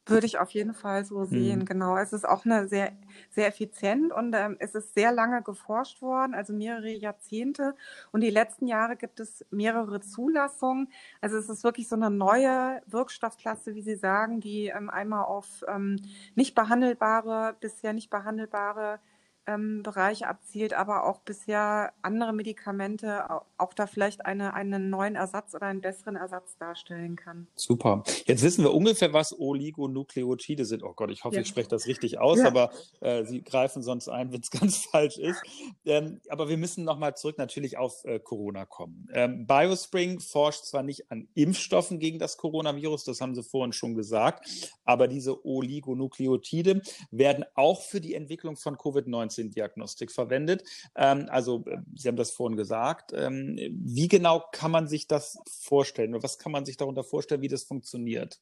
Würde 0.05 0.25
ich 0.25 0.37
auf 0.37 0.49
jeden 0.49 0.73
Fall 0.73 1.05
so 1.05 1.23
sehen, 1.23 1.59
mhm. 1.59 1.65
genau. 1.65 1.97
Es 1.97 2.11
ist 2.11 2.27
auch 2.27 2.43
eine 2.43 2.67
sehr, 2.67 2.91
sehr 3.29 3.47
effizient 3.47 4.11
und 4.11 4.35
ähm, 4.35 4.57
es 4.59 4.75
ist 4.75 4.93
sehr 4.93 5.13
lange 5.13 5.41
geforscht 5.41 6.01
worden, 6.01 6.33
also 6.33 6.51
mehrere 6.51 6.89
Jahrzehnte. 6.89 7.73
Und 8.11 8.19
die 8.19 8.29
letzten 8.29 8.67
Jahre 8.67 8.97
gibt 8.97 9.21
es 9.21 9.45
mehrere 9.49 10.01
Zulassungen. 10.01 10.89
Also 11.21 11.37
es 11.37 11.47
ist 11.47 11.63
wirklich 11.63 11.87
so 11.87 11.95
eine 11.95 12.09
neue 12.09 12.81
Wirkstoffklasse, 12.85 13.75
wie 13.75 13.81
Sie 13.81 13.95
sagen, 13.95 14.41
die 14.41 14.67
ähm, 14.67 14.89
einmal 14.89 15.23
auf 15.23 15.63
ähm, 15.69 15.95
nicht 16.35 16.53
behandelbare, 16.53 17.55
bisher 17.61 17.93
nicht 17.93 18.09
behandelbare 18.09 18.99
ähm, 19.45 19.83
Bereiche 19.83 20.27
abzielt, 20.27 20.73
aber 20.73 21.05
auch 21.05 21.19
bisher 21.19 21.93
andere 22.01 22.33
Medikamente 22.33 23.29
auch, 23.57 23.73
da 23.73 23.87
vielleicht 23.87 24.25
eine, 24.25 24.53
einen 24.53 24.89
neuen 24.89 25.15
Ersatz 25.15 25.55
oder 25.55 25.65
einen 25.65 25.81
besseren 25.81 26.15
Ersatz 26.15 26.57
darstellen 26.57 27.15
kann. 27.15 27.47
Super. 27.55 28.03
Jetzt 28.25 28.43
wissen 28.43 28.63
wir 28.63 28.73
ungefähr, 28.73 29.13
was 29.13 29.37
Oligonukleotide 29.37 30.65
sind. 30.65 30.83
Oh 30.83 30.93
Gott, 30.93 31.09
ich 31.09 31.23
hoffe, 31.23 31.37
ja. 31.37 31.41
ich 31.41 31.47
spreche 31.47 31.69
das 31.69 31.87
richtig 31.87 32.19
aus, 32.19 32.39
ja. 32.39 32.47
aber 32.47 32.71
äh, 33.01 33.25
Sie 33.25 33.41
greifen 33.41 33.81
sonst 33.81 34.09
ein, 34.09 34.31
wenn 34.31 34.41
es 34.41 34.51
ganz 34.51 34.85
falsch 34.85 35.17
ist. 35.17 35.41
Ähm, 35.85 36.21
aber 36.29 36.49
wir 36.49 36.57
müssen 36.57 36.83
nochmal 36.83 37.15
zurück 37.15 37.37
natürlich 37.37 37.77
auf 37.77 38.05
äh, 38.05 38.19
Corona 38.19 38.65
kommen. 38.65 39.07
Ähm, 39.13 39.47
Biospring 39.47 40.19
forscht 40.19 40.65
zwar 40.65 40.83
nicht 40.83 41.09
an 41.11 41.27
Impfstoffen 41.33 41.99
gegen 41.99 42.19
das 42.19 42.37
Coronavirus, 42.37 43.05
das 43.05 43.21
haben 43.21 43.33
Sie 43.33 43.43
vorhin 43.43 43.73
schon 43.73 43.95
gesagt, 43.95 44.47
aber 44.85 45.07
diese 45.07 45.45
Oligonukleotide 45.45 46.81
werden 47.11 47.45
auch 47.55 47.81
für 47.81 47.99
die 47.99 48.13
Entwicklung 48.13 48.55
von 48.55 48.77
Covid-19 48.77 49.32
Diagnostik 49.37 50.11
verwendet. 50.11 50.63
Ähm, 50.95 51.27
also 51.29 51.63
äh, 51.67 51.77
Sie 51.95 52.07
haben 52.07 52.15
das 52.15 52.31
vorhin 52.31 52.57
gesagt. 52.57 53.11
Ähm, 53.13 53.57
wie 53.71 54.07
genau 54.07 54.43
kann 54.51 54.71
man 54.71 54.87
sich 54.87 55.07
das 55.07 55.37
vorstellen 55.47 56.13
oder 56.13 56.23
was 56.23 56.37
kann 56.37 56.51
man 56.51 56.65
sich 56.65 56.77
darunter 56.77 57.03
vorstellen, 57.03 57.41
wie 57.41 57.47
das 57.47 57.63
funktioniert? 57.63 58.39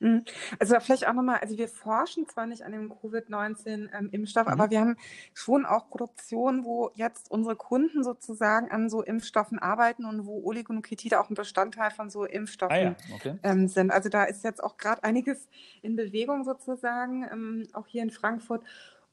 Mhm. 0.00 0.24
Also 0.58 0.78
vielleicht 0.80 1.06
auch 1.06 1.12
nochmal, 1.12 1.38
also 1.38 1.56
wir 1.56 1.68
forschen 1.68 2.28
zwar 2.28 2.46
nicht 2.46 2.62
an 2.62 2.72
dem 2.72 2.90
Covid-19-Impfstoff, 2.90 4.46
ähm, 4.46 4.54
mhm. 4.54 4.60
aber 4.60 4.70
wir 4.70 4.80
haben 4.80 4.96
schon 5.32 5.64
auch 5.64 5.88
Produktionen, 5.88 6.64
wo 6.64 6.90
jetzt 6.94 7.30
unsere 7.30 7.56
Kunden 7.56 8.02
sozusagen 8.02 8.70
an 8.70 8.90
so 8.90 9.02
Impfstoffen 9.02 9.58
arbeiten 9.58 10.04
und 10.04 10.26
wo 10.26 10.42
Oligonukleotide 10.44 11.20
auch 11.20 11.30
ein 11.30 11.34
Bestandteil 11.34 11.90
von 11.90 12.10
so 12.10 12.24
Impfstoffen 12.24 12.76
ah 12.76 12.80
ja. 12.80 12.96
okay. 13.14 13.38
ähm, 13.42 13.68
sind. 13.68 13.90
Also 13.90 14.08
da 14.08 14.24
ist 14.24 14.44
jetzt 14.44 14.62
auch 14.62 14.76
gerade 14.76 15.02
einiges 15.04 15.48
in 15.80 15.96
Bewegung 15.96 16.44
sozusagen, 16.44 17.26
ähm, 17.32 17.66
auch 17.72 17.86
hier 17.86 18.02
in 18.02 18.10
Frankfurt. 18.10 18.62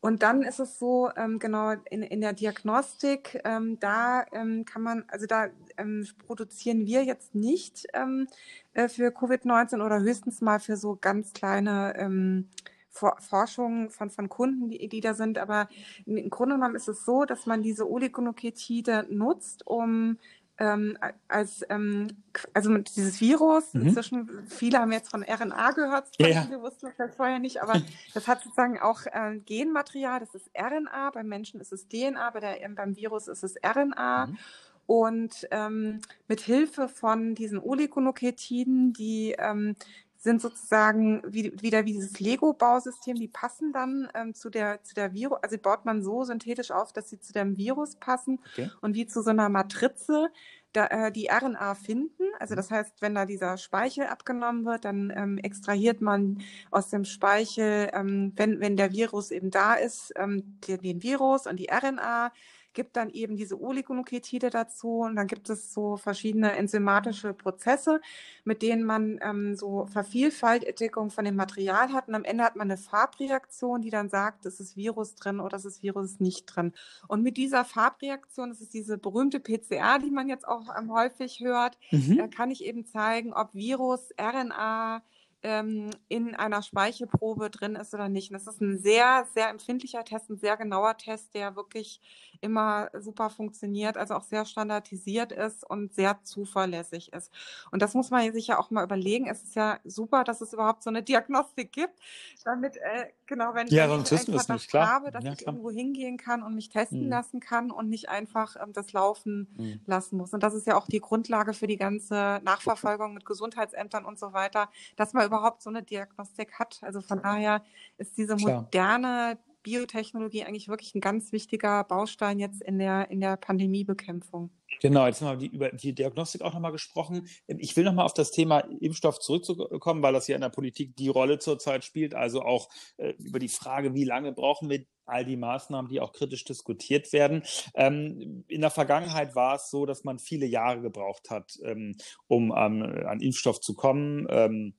Und 0.01 0.23
dann 0.23 0.41
ist 0.41 0.59
es 0.59 0.79
so, 0.79 1.11
ähm, 1.15 1.37
genau, 1.37 1.73
in, 1.91 2.01
in 2.01 2.21
der 2.21 2.33
Diagnostik, 2.33 3.39
ähm, 3.45 3.79
da 3.79 4.25
ähm, 4.33 4.65
kann 4.65 4.81
man, 4.81 5.05
also 5.07 5.27
da 5.27 5.47
ähm, 5.77 6.07
produzieren 6.25 6.87
wir 6.87 7.03
jetzt 7.03 7.35
nicht 7.35 7.85
ähm, 7.93 8.27
äh, 8.73 8.89
für 8.89 9.09
Covid-19 9.09 9.85
oder 9.85 9.99
höchstens 9.99 10.41
mal 10.41 10.59
für 10.59 10.75
so 10.75 10.97
ganz 10.99 11.33
kleine 11.33 11.93
ähm, 11.97 12.49
For 12.89 13.15
Forschungen 13.19 13.89
von, 13.91 14.09
von 14.09 14.27
Kunden, 14.27 14.69
die, 14.69 14.89
die 14.89 15.01
da 15.01 15.13
sind. 15.13 15.37
Aber 15.37 15.69
im 16.07 16.29
Grunde 16.31 16.55
genommen 16.55 16.75
ist 16.75 16.89
es 16.89 17.05
so, 17.05 17.23
dass 17.23 17.45
man 17.45 17.61
diese 17.61 17.89
Oligonukleotide 17.89 19.05
nutzt, 19.09 19.65
um 19.67 20.17
ähm, 20.61 20.95
als 21.27 21.65
ähm, 21.69 22.09
also 22.53 22.69
mit 22.69 22.95
dieses 22.95 23.19
Virus, 23.19 23.73
mhm. 23.73 23.87
inzwischen, 23.87 24.29
viele 24.47 24.77
haben 24.77 24.91
jetzt 24.91 25.09
von 25.09 25.23
RNA 25.23 25.71
gehört, 25.71 26.09
ja, 26.19 26.43
viele 26.43 26.61
wussten 26.61 26.85
das 26.85 26.99
halt 26.99 27.15
vorher 27.15 27.39
nicht, 27.39 27.63
aber 27.63 27.81
das 28.13 28.27
hat 28.27 28.43
sozusagen 28.43 28.79
auch 28.79 29.07
äh, 29.07 29.39
Genmaterial, 29.43 30.19
das 30.19 30.35
ist 30.35 30.51
RNA, 30.55 31.09
beim 31.15 31.27
Menschen 31.27 31.59
ist 31.59 31.73
es 31.73 31.87
DNA, 31.87 32.29
bei 32.29 32.39
der, 32.39 32.69
beim 32.75 32.95
Virus 32.95 33.27
ist 33.27 33.43
es 33.43 33.55
RNA. 33.65 34.27
Mhm. 34.27 34.37
Und 34.85 35.47
ähm, 35.51 36.01
mit 36.27 36.41
Hilfe 36.41 36.89
von 36.89 37.33
diesen 37.33 37.59
Oligonukleotiden, 37.59 38.93
die 38.93 39.35
ähm, 39.39 39.75
sind 40.21 40.39
sozusagen 40.39 41.23
wie, 41.25 41.51
wieder 41.61 41.85
wie 41.85 41.93
dieses 41.93 42.19
Lego-Bausystem, 42.19 43.15
die 43.15 43.27
passen 43.27 43.73
dann 43.73 44.07
ähm, 44.13 44.35
zu 44.35 44.51
der, 44.51 44.83
zu 44.83 44.93
der 44.93 45.13
Virus, 45.13 45.39
also 45.41 45.57
baut 45.57 45.83
man 45.83 46.03
so 46.03 46.23
synthetisch 46.23 46.69
auf, 46.69 46.93
dass 46.93 47.09
sie 47.09 47.19
zu 47.19 47.33
dem 47.33 47.57
Virus 47.57 47.95
passen 47.95 48.39
okay. 48.53 48.69
und 48.81 48.93
wie 48.93 49.07
zu 49.07 49.23
so 49.23 49.31
einer 49.31 49.49
Matrize 49.49 50.29
da, 50.73 50.85
äh, 50.87 51.11
die 51.11 51.29
RNA 51.31 51.73
finden. 51.73 52.23
Also 52.39 52.53
das 52.53 52.69
heißt, 52.69 53.01
wenn 53.01 53.15
da 53.15 53.25
dieser 53.25 53.57
Speichel 53.57 54.05
abgenommen 54.05 54.63
wird, 54.63 54.85
dann 54.85 55.11
ähm, 55.15 55.37
extrahiert 55.39 56.01
man 56.01 56.43
aus 56.69 56.89
dem 56.89 57.03
Speichel, 57.03 57.89
ähm, 57.91 58.31
wenn, 58.35 58.59
wenn 58.59 58.77
der 58.77 58.91
Virus 58.91 59.31
eben 59.31 59.49
da 59.49 59.73
ist, 59.73 60.13
ähm, 60.17 60.59
den, 60.67 60.81
den 60.81 61.01
Virus 61.01 61.47
und 61.47 61.57
die 61.57 61.69
RNA 61.71 62.31
gibt 62.73 62.95
dann 62.97 63.09
eben 63.09 63.35
diese 63.35 63.61
Oligonukleotide 63.61 64.49
dazu 64.49 64.99
und 64.99 65.15
dann 65.15 65.27
gibt 65.27 65.49
es 65.49 65.73
so 65.73 65.97
verschiedene 65.97 66.53
enzymatische 66.53 67.33
Prozesse, 67.33 68.01
mit 68.43 68.61
denen 68.61 68.83
man 68.83 69.19
ähm, 69.21 69.55
so 69.55 69.85
Vervielfältigung 69.85 71.09
von 71.09 71.25
dem 71.25 71.35
Material 71.35 71.93
hat 71.93 72.07
und 72.07 72.15
am 72.15 72.23
Ende 72.23 72.43
hat 72.43 72.55
man 72.55 72.69
eine 72.69 72.77
Farbreaktion, 72.77 73.81
die 73.81 73.89
dann 73.89 74.09
sagt, 74.09 74.45
es 74.45 74.59
ist 74.59 74.75
Virus 74.75 75.15
drin 75.15 75.39
oder 75.39 75.57
es 75.57 75.65
ist 75.65 75.83
Virus 75.83 76.19
nicht 76.19 76.45
drin. 76.45 76.73
Und 77.07 77.23
mit 77.23 77.37
dieser 77.37 77.65
Farbreaktion, 77.65 78.49
das 78.49 78.61
ist 78.61 78.73
diese 78.73 78.97
berühmte 78.97 79.39
PCR, 79.39 79.99
die 79.99 80.11
man 80.11 80.29
jetzt 80.29 80.47
auch 80.47 80.67
ähm, 80.77 80.91
häufig 80.91 81.39
hört, 81.41 81.77
mhm. 81.91 82.17
da 82.17 82.27
kann 82.27 82.51
ich 82.51 82.63
eben 82.63 82.85
zeigen, 82.85 83.33
ob 83.33 83.53
Virus, 83.53 84.09
RNA, 84.19 85.01
ähm, 85.43 85.89
in 86.07 86.35
einer 86.35 86.61
Speichelprobe 86.61 87.49
drin 87.49 87.75
ist 87.75 87.93
oder 87.93 88.09
nicht. 88.09 88.31
Und 88.31 88.33
das 88.35 88.53
ist 88.53 88.61
ein 88.61 88.77
sehr, 88.77 89.25
sehr 89.33 89.49
empfindlicher 89.49 90.03
Test, 90.03 90.29
ein 90.29 90.37
sehr 90.37 90.57
genauer 90.57 90.97
Test, 90.97 91.33
der 91.33 91.55
wirklich 91.55 91.99
immer 92.41 92.89
super 92.99 93.29
funktioniert, 93.29 93.97
also 93.97 94.15
auch 94.15 94.23
sehr 94.23 94.45
standardisiert 94.45 95.31
ist 95.31 95.67
und 95.69 95.93
sehr 95.93 96.23
zuverlässig 96.23 97.13
ist. 97.13 97.31
Und 97.71 97.81
das 97.81 97.93
muss 97.93 98.09
man 98.09 98.31
sich 98.33 98.47
ja 98.47 98.59
auch 98.59 98.71
mal 98.71 98.83
überlegen. 98.83 99.27
Es 99.27 99.43
ist 99.43 99.55
ja 99.55 99.79
super, 99.83 100.23
dass 100.23 100.41
es 100.41 100.53
überhaupt 100.53 100.83
so 100.83 100.89
eine 100.89 101.03
Diagnostik 101.03 101.71
gibt, 101.71 101.99
damit, 102.43 102.77
äh, 102.77 103.07
genau, 103.27 103.53
wenn 103.53 103.67
ja, 103.67 103.85
ich 103.85 103.91
einen 103.91 104.05
Verdacht 104.05 104.69
klar. 104.69 104.87
habe, 104.89 105.11
dass 105.11 105.23
ja, 105.23 105.33
ich 105.33 105.45
irgendwo 105.45 105.69
hingehen 105.69 106.17
kann 106.17 106.41
und 106.41 106.55
mich 106.55 106.69
testen 106.69 107.05
mhm. 107.05 107.09
lassen 107.09 107.39
kann 107.39 107.71
und 107.71 107.89
nicht 107.89 108.09
einfach 108.09 108.55
ähm, 108.61 108.73
das 108.73 108.91
laufen 108.93 109.47
mhm. 109.57 109.81
lassen 109.85 110.17
muss. 110.17 110.33
Und 110.33 110.41
das 110.41 110.55
ist 110.55 110.65
ja 110.65 110.75
auch 110.75 110.87
die 110.87 110.99
Grundlage 110.99 111.53
für 111.53 111.67
die 111.67 111.77
ganze 111.77 112.41
Nachverfolgung 112.43 113.13
mit 113.13 113.25
Gesundheitsämtern 113.25 114.05
und 114.05 114.17
so 114.17 114.33
weiter, 114.33 114.69
dass 114.95 115.13
man 115.13 115.30
überhaupt 115.31 115.61
so 115.61 115.69
eine 115.69 115.81
Diagnostik 115.81 116.59
hat. 116.59 116.79
Also 116.81 117.01
von 117.01 117.21
daher 117.21 117.63
ist 117.97 118.17
diese 118.17 118.35
moderne 118.35 119.39
Biotechnologie 119.63 120.43
eigentlich 120.43 120.67
wirklich 120.67 120.95
ein 120.95 121.01
ganz 121.01 121.31
wichtiger 121.31 121.83
Baustein 121.83 122.39
jetzt 122.39 122.61
in 122.61 122.79
der, 122.79 123.09
in 123.11 123.21
der 123.21 123.37
Pandemiebekämpfung. 123.37 124.51
Genau, 124.81 125.05
jetzt 125.05 125.21
haben 125.21 125.39
wir 125.39 125.51
über 125.51 125.69
die 125.69 125.93
Diagnostik 125.93 126.41
auch 126.41 126.53
nochmal 126.53 126.71
gesprochen. 126.71 127.27
Ich 127.47 127.75
will 127.77 127.83
nochmal 127.83 128.05
auf 128.05 128.13
das 128.13 128.31
Thema 128.31 128.59
Impfstoff 128.79 129.19
zurückzukommen, 129.19 130.01
weil 130.01 130.13
das 130.13 130.27
ja 130.27 130.35
in 130.35 130.41
der 130.41 130.49
Politik 130.49 130.95
die 130.95 131.09
Rolle 131.09 131.39
zurzeit 131.39 131.85
spielt. 131.85 132.15
Also 132.15 132.41
auch 132.41 132.69
äh, 132.97 133.13
über 133.19 133.39
die 133.39 133.49
Frage, 133.49 133.93
wie 133.93 134.05
lange 134.05 134.31
brauchen 134.31 134.69
wir 134.69 134.85
all 135.05 135.25
die 135.25 135.37
Maßnahmen, 135.37 135.89
die 135.89 135.99
auch 135.99 136.13
kritisch 136.13 136.45
diskutiert 136.45 137.11
werden. 137.11 137.43
Ähm, 137.75 138.45
in 138.47 138.61
der 138.61 138.69
Vergangenheit 138.71 139.35
war 139.35 139.55
es 139.55 139.69
so, 139.69 139.85
dass 139.85 140.03
man 140.03 140.19
viele 140.19 140.45
Jahre 140.45 140.81
gebraucht 140.81 141.29
hat, 141.29 141.59
ähm, 141.63 141.97
um 142.27 142.53
ähm, 142.55 142.81
an 143.05 143.19
Impfstoff 143.19 143.59
zu 143.59 143.75
kommen. 143.75 144.73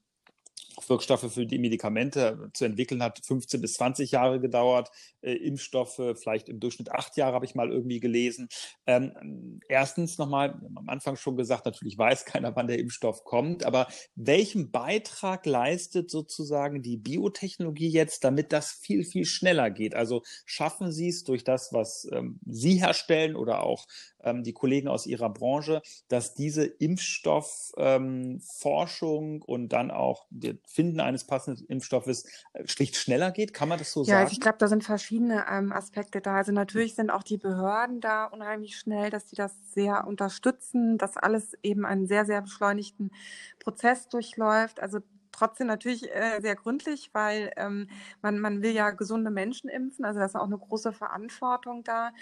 Wirkstoffe 0.87 1.33
für 1.33 1.47
die 1.47 1.59
Medikamente 1.59 2.51
zu 2.55 2.65
entwickeln, 2.65 3.03
hat 3.03 3.21
15 3.25 3.61
bis 3.61 3.75
20 3.75 4.11
Jahre 4.11 4.41
gedauert. 4.41 4.91
Äh, 5.21 5.35
Impfstoffe 5.35 6.01
vielleicht 6.17 6.49
im 6.49 6.61
Durchschnitt 6.61 6.91
acht 6.91 7.17
Jahre, 7.17 7.35
habe 7.35 7.45
ich 7.45 7.55
mal 7.55 7.71
irgendwie 7.71 8.01
gelesen. 8.01 8.49
Ähm, 8.87 9.61
erstens 9.69 10.19
nochmal, 10.19 10.61
am 10.75 10.89
Anfang 10.89 11.17
schon 11.17 11.37
gesagt, 11.37 11.67
natürlich 11.67 11.97
weiß 11.97 12.25
keiner, 12.27 12.55
wann 12.57 12.67
der 12.67 12.79
Impfstoff 12.79 13.25
kommt, 13.25 13.65
aber 13.65 13.89
welchen 14.15 14.71
Beitrag 14.71 15.47
leistet 15.47 16.11
sozusagen 16.11 16.83
die 16.83 16.97
Biotechnologie 16.97 17.89
jetzt, 17.89 18.25
damit 18.25 18.53
das 18.53 18.73
viel, 18.73 19.05
viel 19.05 19.25
schneller 19.25 19.71
geht? 19.71 19.95
Also 19.95 20.23
schaffen 20.45 20.93
Sie 20.93 21.09
es 21.09 21.25
durch 21.25 21.45
das, 21.45 21.73
was 21.73 22.09
ähm, 22.13 22.39
Sie 22.47 22.81
herstellen 22.81 23.37
oder 23.37 23.63
auch 23.63 23.87
ähm, 24.23 24.43
die 24.43 24.53
Kollegen 24.53 24.89
aus 24.89 25.07
Ihrer 25.07 25.31
Branche, 25.31 25.83
dass 26.09 26.35
diese 26.35 26.65
Impfstoffforschung 26.65 29.35
ähm, 29.35 29.43
und 29.43 29.69
dann 29.71 29.91
auch 29.91 30.27
der 30.31 30.57
Finden 30.67 31.01
eines 31.01 31.25
passenden 31.25 31.67
Impfstoffes 31.67 32.27
äh, 32.53 32.67
schlicht 32.67 32.97
schneller 32.97 33.31
geht? 33.31 33.55
Kann 33.55 33.69
man 33.69 33.79
das 33.79 33.93
so 33.93 34.01
ja, 34.01 34.07
sagen? 34.07 34.27
Ja, 34.27 34.33
ich 34.33 34.41
glaube, 34.41 34.59
da 34.59 34.69
sind 34.69 34.85
verschiedene 34.85 35.47
ähm, 35.51 35.73
Aspekte 35.73 36.21
da. 36.21 36.37
Also 36.37 36.53
natürlich 36.53 36.95
sind 36.95 37.11
auch 37.11 37.23
die 37.23 37.39
Behörden 37.39 38.01
da 38.01 38.27
unheimlich 38.27 38.77
schnell, 38.77 39.11
dass 39.11 39.31
sie 39.31 39.37
das 39.37 39.53
sehr 39.73 40.07
unterstützen, 40.07 40.99
dass 40.99 41.17
alles 41.17 41.55
eben 41.63 41.85
einen 41.85 42.07
sehr, 42.07 42.25
sehr 42.25 42.43
beschleunigten 42.43 43.11
Prozess 43.59 44.09
durchläuft. 44.09 44.81
Also 44.81 45.01
trotzdem 45.33 45.67
natürlich 45.67 46.11
äh, 46.11 46.41
sehr 46.41 46.55
gründlich, 46.55 47.11
weil 47.13 47.53
ähm, 47.57 47.89
man, 48.21 48.39
man 48.39 48.63
will 48.63 48.73
ja 48.73 48.91
gesunde 48.91 49.31
Menschen 49.31 49.69
impfen, 49.69 50.05
also 50.05 50.21
da 50.21 50.27
ist 50.27 50.37
auch 50.37 50.47
eine 50.47 50.59
große 50.59 50.93
Verantwortung 50.93 51.85
da. 51.85 52.13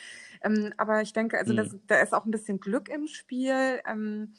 Ähm, 0.42 0.72
aber 0.76 1.02
ich 1.02 1.12
denke, 1.12 1.38
also 1.38 1.52
mhm. 1.52 1.56
das, 1.56 1.76
da 1.86 1.96
ist 2.00 2.14
auch 2.14 2.24
ein 2.24 2.30
bisschen 2.30 2.60
Glück 2.60 2.88
im 2.88 3.06
Spiel. 3.06 3.80
Ähm, 3.86 4.34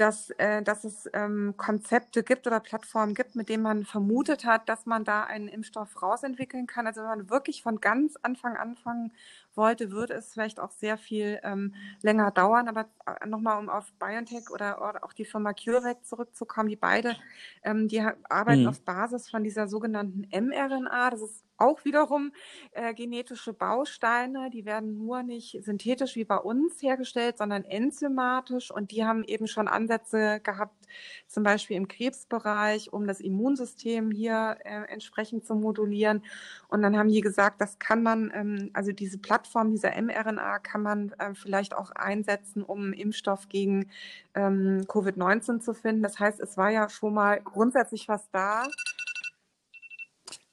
dass, 0.00 0.30
äh, 0.38 0.62
dass 0.62 0.84
es 0.84 1.08
ähm, 1.12 1.54
Konzepte 1.56 2.22
gibt 2.22 2.46
oder 2.46 2.60
Plattformen 2.60 3.14
gibt, 3.14 3.36
mit 3.36 3.48
denen 3.48 3.62
man 3.62 3.84
vermutet 3.84 4.46
hat, 4.46 4.68
dass 4.68 4.86
man 4.86 5.04
da 5.04 5.24
einen 5.24 5.48
Impfstoff 5.48 6.00
rausentwickeln 6.00 6.66
kann. 6.66 6.86
Also 6.86 7.02
wenn 7.02 7.08
man 7.08 7.30
wirklich 7.30 7.62
von 7.62 7.80
ganz 7.80 8.16
Anfang 8.22 8.56
anfangen 8.56 9.12
wollte, 9.56 9.90
würde 9.90 10.14
es 10.14 10.32
vielleicht 10.32 10.60
auch 10.60 10.70
sehr 10.70 10.98
viel 10.98 11.40
ähm, 11.42 11.74
länger 12.02 12.30
dauern. 12.30 12.68
Aber 12.68 12.88
äh, 13.06 13.26
nochmal, 13.26 13.58
um 13.58 13.68
auf 13.68 13.92
BioNTech 13.98 14.50
oder, 14.50 14.86
oder, 14.88 15.04
auch 15.04 15.12
die 15.12 15.24
Firma 15.24 15.52
CureVac 15.52 16.04
zurückzukommen, 16.04 16.68
die 16.68 16.76
beide, 16.76 17.16
ähm, 17.62 17.88
die 17.88 18.00
arbeiten 18.00 18.62
mhm. 18.62 18.68
auf 18.68 18.80
Basis 18.82 19.28
von 19.28 19.44
dieser 19.44 19.68
sogenannten 19.68 20.26
mRNA. 20.30 21.10
Das 21.10 21.22
ist 21.22 21.44
auch 21.60 21.84
wiederum 21.84 22.32
äh, 22.72 22.94
genetische 22.94 23.52
Bausteine. 23.52 24.50
Die 24.50 24.64
werden 24.64 24.96
nur 24.96 25.22
nicht 25.22 25.62
synthetisch 25.62 26.16
wie 26.16 26.24
bei 26.24 26.38
uns 26.38 26.80
hergestellt, 26.82 27.36
sondern 27.38 27.64
enzymatisch. 27.64 28.70
Und 28.70 28.90
die 28.92 29.04
haben 29.04 29.24
eben 29.24 29.46
schon 29.46 29.68
Ansätze 29.68 30.40
gehabt, 30.40 30.86
zum 31.26 31.42
Beispiel 31.42 31.76
im 31.76 31.86
Krebsbereich, 31.86 32.92
um 32.92 33.06
das 33.06 33.20
Immunsystem 33.20 34.10
hier 34.10 34.56
äh, 34.64 34.84
entsprechend 34.90 35.44
zu 35.44 35.54
modulieren. 35.54 36.24
Und 36.68 36.82
dann 36.82 36.96
haben 36.96 37.10
die 37.10 37.20
gesagt, 37.20 37.60
das 37.60 37.78
kann 37.78 38.02
man, 38.02 38.32
ähm, 38.34 38.70
also 38.72 38.92
diese 38.92 39.18
Plattform 39.18 39.39
dieser 39.70 40.00
mRNA 40.00 40.58
kann 40.60 40.82
man 40.82 41.12
äh, 41.18 41.34
vielleicht 41.34 41.74
auch 41.74 41.90
einsetzen, 41.92 42.62
um 42.62 42.92
Impfstoff 42.92 43.48
gegen 43.48 43.90
ähm, 44.34 44.82
Covid-19 44.86 45.60
zu 45.60 45.74
finden. 45.74 46.02
Das 46.02 46.18
heißt, 46.18 46.40
es 46.40 46.56
war 46.56 46.70
ja 46.70 46.88
schon 46.88 47.14
mal 47.14 47.40
grundsätzlich 47.40 48.08
was 48.08 48.30
da. 48.30 48.66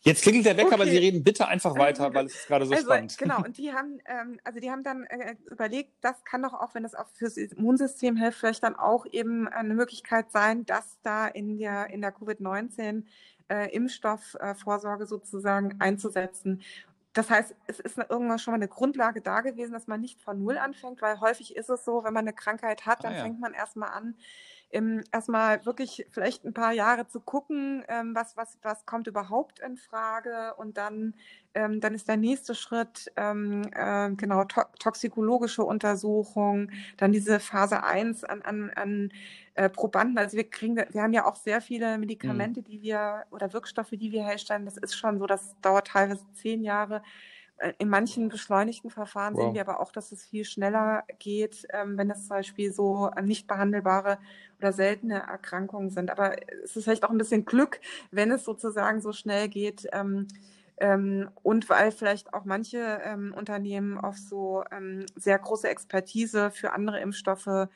Jetzt 0.07 0.21
klingelt 0.21 0.45
der 0.45 0.55
Wecker, 0.55 0.67
okay. 0.67 0.75
aber 0.75 0.85
Sie 0.85 0.97
reden 0.97 1.21
bitte 1.21 1.49
einfach 1.49 1.77
weiter, 1.77 2.13
weil 2.13 2.27
es 2.27 2.35
ist 2.35 2.47
gerade 2.47 2.65
so 2.65 2.73
also, 2.73 2.85
spannend. 2.85 3.17
Genau, 3.17 3.43
und 3.43 3.57
die 3.57 3.73
haben, 3.73 3.99
ähm, 4.05 4.39
also 4.45 4.61
die 4.61 4.71
haben 4.71 4.81
dann 4.81 5.03
äh, 5.03 5.35
überlegt, 5.51 5.91
das 5.99 6.23
kann 6.23 6.43
doch 6.43 6.53
auch, 6.53 6.73
wenn 6.75 6.83
das 6.83 6.95
auch 6.95 7.09
fürs 7.09 7.35
Immunsystem 7.35 8.15
hilft, 8.15 8.39
vielleicht 8.39 8.63
dann 8.63 8.77
auch 8.77 9.05
eben 9.11 9.49
eine 9.49 9.73
Möglichkeit 9.73 10.31
sein, 10.31 10.65
dass 10.65 10.97
da 11.01 11.27
in 11.27 11.57
der, 11.57 11.89
in 11.89 11.99
der 11.99 12.15
Covid-19 12.15 13.03
äh, 13.49 13.69
Impfstoffvorsorge 13.75 15.03
äh, 15.03 15.07
sozusagen 15.07 15.75
einzusetzen. 15.79 16.61
Das 17.17 17.31
heißt, 17.31 17.55
es 17.65 17.79
ist 17.79 17.97
irgendwann 17.97 18.37
schon 18.37 18.51
mal 18.51 18.57
eine 18.57 18.67
Grundlage 18.67 19.21
da 19.21 19.41
gewesen, 19.41 19.73
dass 19.73 19.87
man 19.87 19.99
nicht 19.99 20.21
von 20.21 20.37
Null 20.37 20.59
anfängt, 20.59 21.01
weil 21.01 21.19
häufig 21.19 21.55
ist 21.55 21.67
es 21.67 21.83
so, 21.83 22.03
wenn 22.03 22.13
man 22.13 22.25
eine 22.25 22.33
Krankheit 22.33 22.85
hat, 22.85 23.03
dann 23.03 23.13
ah, 23.13 23.17
ja. 23.17 23.23
fängt 23.23 23.39
man 23.39 23.55
erstmal 23.55 23.89
an, 23.89 24.13
ähm, 24.71 25.03
erstmal 25.11 25.65
wirklich 25.65 26.05
vielleicht 26.09 26.45
ein 26.45 26.53
paar 26.53 26.73
Jahre 26.73 27.07
zu 27.07 27.19
gucken, 27.19 27.83
ähm, 27.87 28.13
was, 28.13 28.35
was, 28.35 28.57
was 28.61 28.85
kommt 28.85 29.07
überhaupt 29.07 29.59
in 29.59 29.77
Frage 29.77 30.53
und 30.57 30.77
dann, 30.77 31.13
ähm, 31.53 31.79
dann 31.79 31.93
ist 31.93 32.07
der 32.07 32.17
nächste 32.17 32.53
Schritt, 32.55 33.11
äh, 33.15 34.09
genau, 34.11 34.43
to 34.43 34.61
toxikologische 34.79 35.63
Untersuchung, 35.63 36.71
dann 36.97 37.11
diese 37.11 37.39
Phase 37.39 37.83
1 37.83 38.23
an, 38.25 38.41
an, 38.41 38.69
an 38.71 39.11
äh, 39.55 39.69
Probanden. 39.69 40.17
Also 40.17 40.37
wir 40.37 40.49
kriegen, 40.49 40.75
wir 40.75 41.01
haben 41.01 41.13
ja 41.13 41.25
auch 41.25 41.35
sehr 41.35 41.61
viele 41.61 41.97
Medikamente, 41.97 42.61
mhm. 42.61 42.65
die 42.65 42.81
wir 42.81 43.23
oder 43.31 43.53
Wirkstoffe, 43.53 43.91
die 43.91 44.11
wir 44.11 44.23
herstellen. 44.23 44.65
Das 44.65 44.77
ist 44.77 44.95
schon 44.95 45.17
so, 45.17 45.25
das 45.25 45.55
dauert 45.61 45.87
teilweise 45.87 46.25
zehn 46.33 46.63
Jahre 46.63 47.01
in 47.79 47.89
manchen 47.89 48.29
beschleunigten 48.29 48.89
Verfahren 48.89 49.33
wow. 49.35 49.43
sehen 49.43 49.53
wir 49.53 49.61
aber 49.61 49.79
auch, 49.79 49.91
dass 49.91 50.11
es 50.11 50.25
viel 50.25 50.45
schneller 50.45 51.03
geht, 51.19 51.67
ähm, 51.71 51.97
wenn 51.97 52.09
es 52.11 52.27
zum 52.27 52.29
Beispiel 52.29 52.71
so 52.71 53.09
nicht 53.23 53.47
behandelbare 53.47 54.19
oder 54.59 54.71
seltene 54.73 55.15
Erkrankungen 55.15 55.89
sind. 55.89 56.11
Aber 56.11 56.35
es 56.63 56.75
ist 56.75 56.83
vielleicht 56.83 57.03
auch 57.03 57.09
ein 57.09 57.17
bisschen 57.17 57.45
Glück, 57.45 57.79
wenn 58.11 58.31
es 58.31 58.43
sozusagen 58.43 59.01
so 59.01 59.11
schnell 59.11 59.47
geht. 59.47 59.87
Ähm, 59.91 60.27
ähm, 60.79 61.29
und 61.41 61.67
weil 61.69 61.91
vielleicht 61.91 62.35
auch 62.35 62.45
manche 62.45 63.01
Unternehmen 63.35 63.97
auf 63.97 64.15
so 64.17 64.63
sehr 65.15 65.39
große 65.39 65.67
Expertise 65.67 66.51
für 66.51 66.71
andere 66.73 66.99
Impfstoffe 66.99 67.67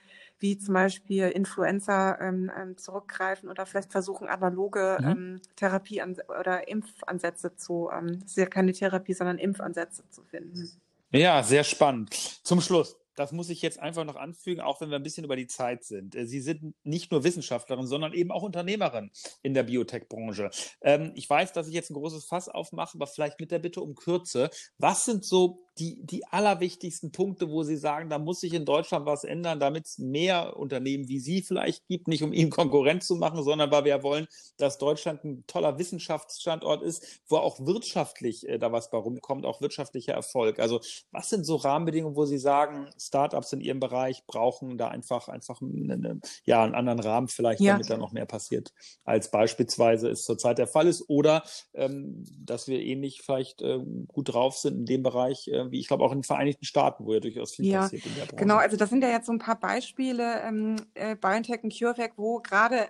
wie 0.41 0.57
zum 0.57 0.73
Beispiel 0.73 1.29
Influenza 1.29 2.19
ähm, 2.19 2.51
ähm, 2.59 2.77
zurückgreifen 2.77 3.49
oder 3.49 3.65
vielleicht 3.65 3.91
versuchen, 3.91 4.27
analoge 4.27 4.97
mhm. 4.99 5.07
ähm, 5.07 5.41
Therapie 5.55 6.01
oder 6.01 6.67
Impfansätze 6.67 7.55
zu, 7.55 7.89
ähm, 7.95 8.23
ist 8.25 8.37
ja 8.37 8.47
keine 8.47 8.73
Therapie, 8.73 9.13
sondern 9.13 9.37
Impfansätze 9.37 10.03
zu 10.09 10.23
finden. 10.23 10.69
Ja, 11.11 11.43
sehr 11.43 11.63
spannend. 11.63 12.13
Zum 12.43 12.61
Schluss, 12.61 12.97
das 13.15 13.31
muss 13.31 13.49
ich 13.49 13.61
jetzt 13.61 13.79
einfach 13.79 14.05
noch 14.05 14.15
anfügen, 14.15 14.61
auch 14.61 14.81
wenn 14.81 14.89
wir 14.89 14.95
ein 14.95 15.03
bisschen 15.03 15.25
über 15.25 15.35
die 15.35 15.47
Zeit 15.47 15.83
sind. 15.83 16.15
Äh, 16.15 16.25
Sie 16.25 16.41
sind 16.41 16.73
nicht 16.83 17.11
nur 17.11 17.23
Wissenschaftlerin, 17.23 17.85
sondern 17.85 18.13
eben 18.13 18.31
auch 18.31 18.43
Unternehmerin 18.43 19.11
in 19.43 19.53
der 19.53 19.63
Biotech-Branche. 19.63 20.49
Ähm, 20.81 21.11
ich 21.15 21.29
weiß, 21.29 21.53
dass 21.53 21.67
ich 21.67 21.73
jetzt 21.73 21.91
ein 21.91 21.95
großes 21.95 22.25
Fass 22.25 22.49
aufmache, 22.49 22.95
aber 22.95 23.07
vielleicht 23.07 23.39
mit 23.39 23.51
der 23.51 23.59
Bitte 23.59 23.81
um 23.81 23.95
Kürze. 23.95 24.49
Was 24.77 25.05
sind 25.05 25.23
so 25.23 25.59
die, 25.77 26.05
die 26.05 26.25
allerwichtigsten 26.27 27.11
Punkte, 27.11 27.49
wo 27.49 27.63
Sie 27.63 27.77
sagen, 27.77 28.09
da 28.09 28.19
muss 28.19 28.41
sich 28.41 28.53
in 28.53 28.65
Deutschland 28.65 29.05
was 29.05 29.23
ändern, 29.23 29.59
damit 29.59 29.85
es 29.85 29.97
mehr 29.97 30.57
Unternehmen 30.57 31.07
wie 31.07 31.19
Sie 31.19 31.41
vielleicht 31.41 31.87
gibt, 31.87 32.07
nicht 32.07 32.23
um 32.23 32.33
ihnen 32.33 32.49
Konkurrenz 32.49 33.07
zu 33.07 33.15
machen, 33.15 33.43
sondern 33.43 33.71
weil 33.71 33.85
wir 33.85 34.03
wollen, 34.03 34.27
dass 34.57 34.77
Deutschland 34.77 35.23
ein 35.23 35.43
toller 35.47 35.79
Wissenschaftsstandort 35.79 36.83
ist, 36.83 37.21
wo 37.27 37.37
auch 37.37 37.65
wirtschaftlich 37.65 38.47
äh, 38.47 38.59
da 38.59 38.71
was 38.71 38.89
bei 38.89 38.97
rumkommt, 38.97 39.45
auch 39.45 39.61
wirtschaftlicher 39.61 40.13
Erfolg. 40.13 40.59
Also 40.59 40.81
was 41.11 41.29
sind 41.29 41.45
so 41.45 41.55
Rahmenbedingungen, 41.55 42.15
wo 42.15 42.25
Sie 42.25 42.37
sagen, 42.37 42.89
Startups 42.99 43.53
in 43.53 43.61
Ihrem 43.61 43.79
Bereich 43.79 44.25
brauchen 44.27 44.77
da 44.77 44.89
einfach, 44.89 45.29
einfach 45.29 45.61
eine, 45.61 46.19
ja, 46.45 46.63
einen 46.63 46.75
anderen 46.75 46.99
Rahmen 46.99 47.27
vielleicht, 47.29 47.61
ja. 47.61 47.73
damit 47.73 47.89
da 47.89 47.97
noch 47.97 48.11
mehr 48.11 48.25
passiert, 48.25 48.73
als 49.05 49.31
beispielsweise 49.31 50.09
es 50.09 50.25
zurzeit 50.25 50.57
der 50.57 50.67
Fall 50.67 50.87
ist 50.87 51.05
oder 51.07 51.43
ähm, 51.73 52.25
dass 52.39 52.67
wir 52.67 52.81
ähnlich 52.81 53.21
vielleicht 53.21 53.61
äh, 53.61 53.79
gut 54.07 54.33
drauf 54.33 54.57
sind 54.57 54.79
in 54.79 54.85
dem 54.85 55.03
Bereich, 55.03 55.47
äh, 55.47 55.60
wie 55.69 55.79
ich 55.79 55.87
glaube 55.87 56.03
auch 56.03 56.11
in 56.11 56.19
den 56.19 56.23
Vereinigten 56.23 56.65
Staaten, 56.65 57.05
wo 57.05 57.13
ja 57.13 57.19
durchaus 57.19 57.55
viel 57.55 57.65
ja, 57.65 57.81
passiert 57.81 58.05
in 58.05 58.15
der 58.15 58.21
Branche. 58.21 58.35
Genau, 58.37 58.55
also 58.55 58.77
das 58.77 58.89
sind 58.89 59.03
ja 59.03 59.09
jetzt 59.09 59.25
so 59.25 59.33
ein 59.33 59.39
paar 59.39 59.59
Beispiele, 59.59 60.41
ähm, 60.43 60.75
äh, 60.93 61.15
BioNTech 61.15 61.63
und 61.63 61.77
CureVac, 61.77 62.13
wo 62.17 62.39
gerade 62.39 62.87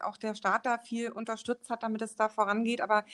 auch 0.00 0.16
der 0.16 0.34
Staat 0.34 0.66
da 0.66 0.78
viel 0.78 1.10
unterstützt 1.10 1.70
hat, 1.70 1.82
damit 1.82 2.02
es 2.02 2.16
da 2.16 2.28
vorangeht. 2.28 2.80
Aber 2.80 3.04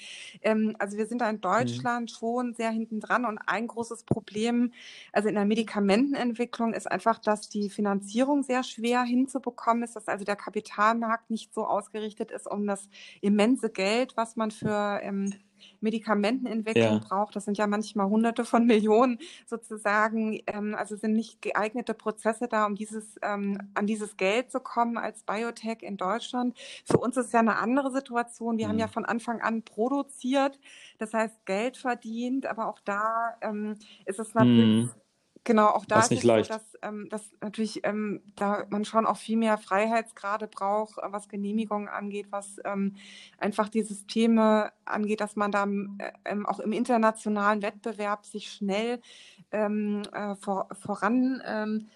ähm, 0.43 0.75
also 0.79 0.97
wir 0.97 1.07
sind 1.07 1.21
da 1.21 1.31
in 1.31 1.41
Deutschland 1.41 2.11
mhm. 2.11 2.15
schon 2.15 2.55
sehr 2.55 2.71
hinten 2.71 3.01
dran 3.01 3.25
und 3.25 3.39
ein 3.47 3.67
großes 3.67 4.05
Problem, 4.05 4.73
also 5.13 5.29
in 5.29 5.35
der 5.35 5.45
Medikamentenentwicklung 5.45 6.73
ist 6.73 6.91
einfach, 6.91 7.19
dass 7.19 7.49
die 7.49 7.71
Finanzierung 7.71 8.43
sehr 8.43 8.63
schwer 8.63 9.03
hinzubekommen 9.03 9.83
ist, 9.83 9.97
dass 9.97 10.09
also 10.09 10.25
der 10.25 10.37
Kapitalmarkt 10.37 11.31
nicht 11.31 11.53
so 11.53 11.67
ausgerichtet 11.67 12.31
ist, 12.31 12.51
um 12.51 12.67
das 12.67 12.89
immense 13.21 13.71
Geld, 13.71 14.17
was 14.17 14.37
man 14.37 14.51
für 14.51 15.01
ähm, 15.03 15.33
Medikamentenentwicklung 15.81 16.85
ja. 16.85 16.99
braucht. 16.99 17.37
Das 17.37 17.45
sind 17.45 17.59
ja 17.59 17.67
manchmal 17.67 18.09
Hunderte 18.09 18.45
von 18.45 18.67
Millionen 18.67 19.19
sozusagen. 19.47 20.41
Ähm, 20.47 20.75
also 20.75 20.97
sind 20.97 21.13
nicht 21.13 21.43
geeignete 21.43 21.95
Prozesse 21.95 22.49
da, 22.49 22.67
um 22.67 22.75
dieses 22.75 23.17
ähm, 23.23 23.59
an 23.75 23.87
dieses 23.87 24.17
Geld 24.17 24.51
zu 24.51 24.61
kommen 24.61 24.99
als 24.99 25.23
Biotech 25.23 25.83
in 25.83 25.97
Deutschland. 25.97 26.57
Für 26.85 26.99
uns 26.99 27.17
ist 27.17 27.33
ja 27.33 27.41
eine 27.41 27.57
andere 27.57 27.91
Situation. 27.91 28.59
Wir 28.59 28.67
mhm. 28.67 28.71
haben 28.71 28.79
ja 28.79 28.89
von 28.89 29.05
Anfang 29.05 29.41
an 29.41 29.63
produziert, 29.63 30.59
das 30.99 31.15
heißt 31.15 31.47
Geld 31.47 31.77
verdient, 31.77 32.47
aber 32.47 32.69
auch 32.69 32.81
da 32.85 33.37
ähm, 33.41 33.77
ist 34.05 34.19
es 34.19 34.35
natürlich 34.35 34.87
mhm. 34.87 34.91
Genau, 35.47 35.69
auch 35.69 35.85
da 35.85 36.01
ist 36.01 36.11
es 36.11 36.25
leicht. 36.25 36.49
so, 36.49 36.55
dass, 36.55 36.77
ähm, 36.83 37.09
dass 37.09 37.31
natürlich 37.41 37.85
ähm, 37.85 38.21
da 38.35 38.65
man 38.69 38.85
schon 38.85 39.07
auch 39.07 39.17
viel 39.17 39.37
mehr 39.37 39.59
Freiheitsgrade 39.59 40.49
braucht, 40.49 40.99
äh, 40.99 41.03
was 41.13 41.29
Genehmigungen 41.29 41.87
angeht, 41.87 42.27
was 42.31 42.57
ähm, 42.65 42.97
einfach 43.39 43.69
die 43.69 43.83
Systeme 43.83 44.73
angeht, 44.85 45.21
dass 45.21 45.37
man 45.37 45.53
da 45.53 45.65
äh, 45.65 46.13
ähm, 46.25 46.47
auch 46.47 46.59
im 46.59 46.73
internationalen 46.73 47.63
Wettbewerb 47.63 48.27
sich 48.27 48.51
schnell 48.51 49.01
ähm, 49.53 50.03
äh, 50.13 50.35
vor, 50.35 50.67
voran 50.73 51.41
ähm, 51.47 51.91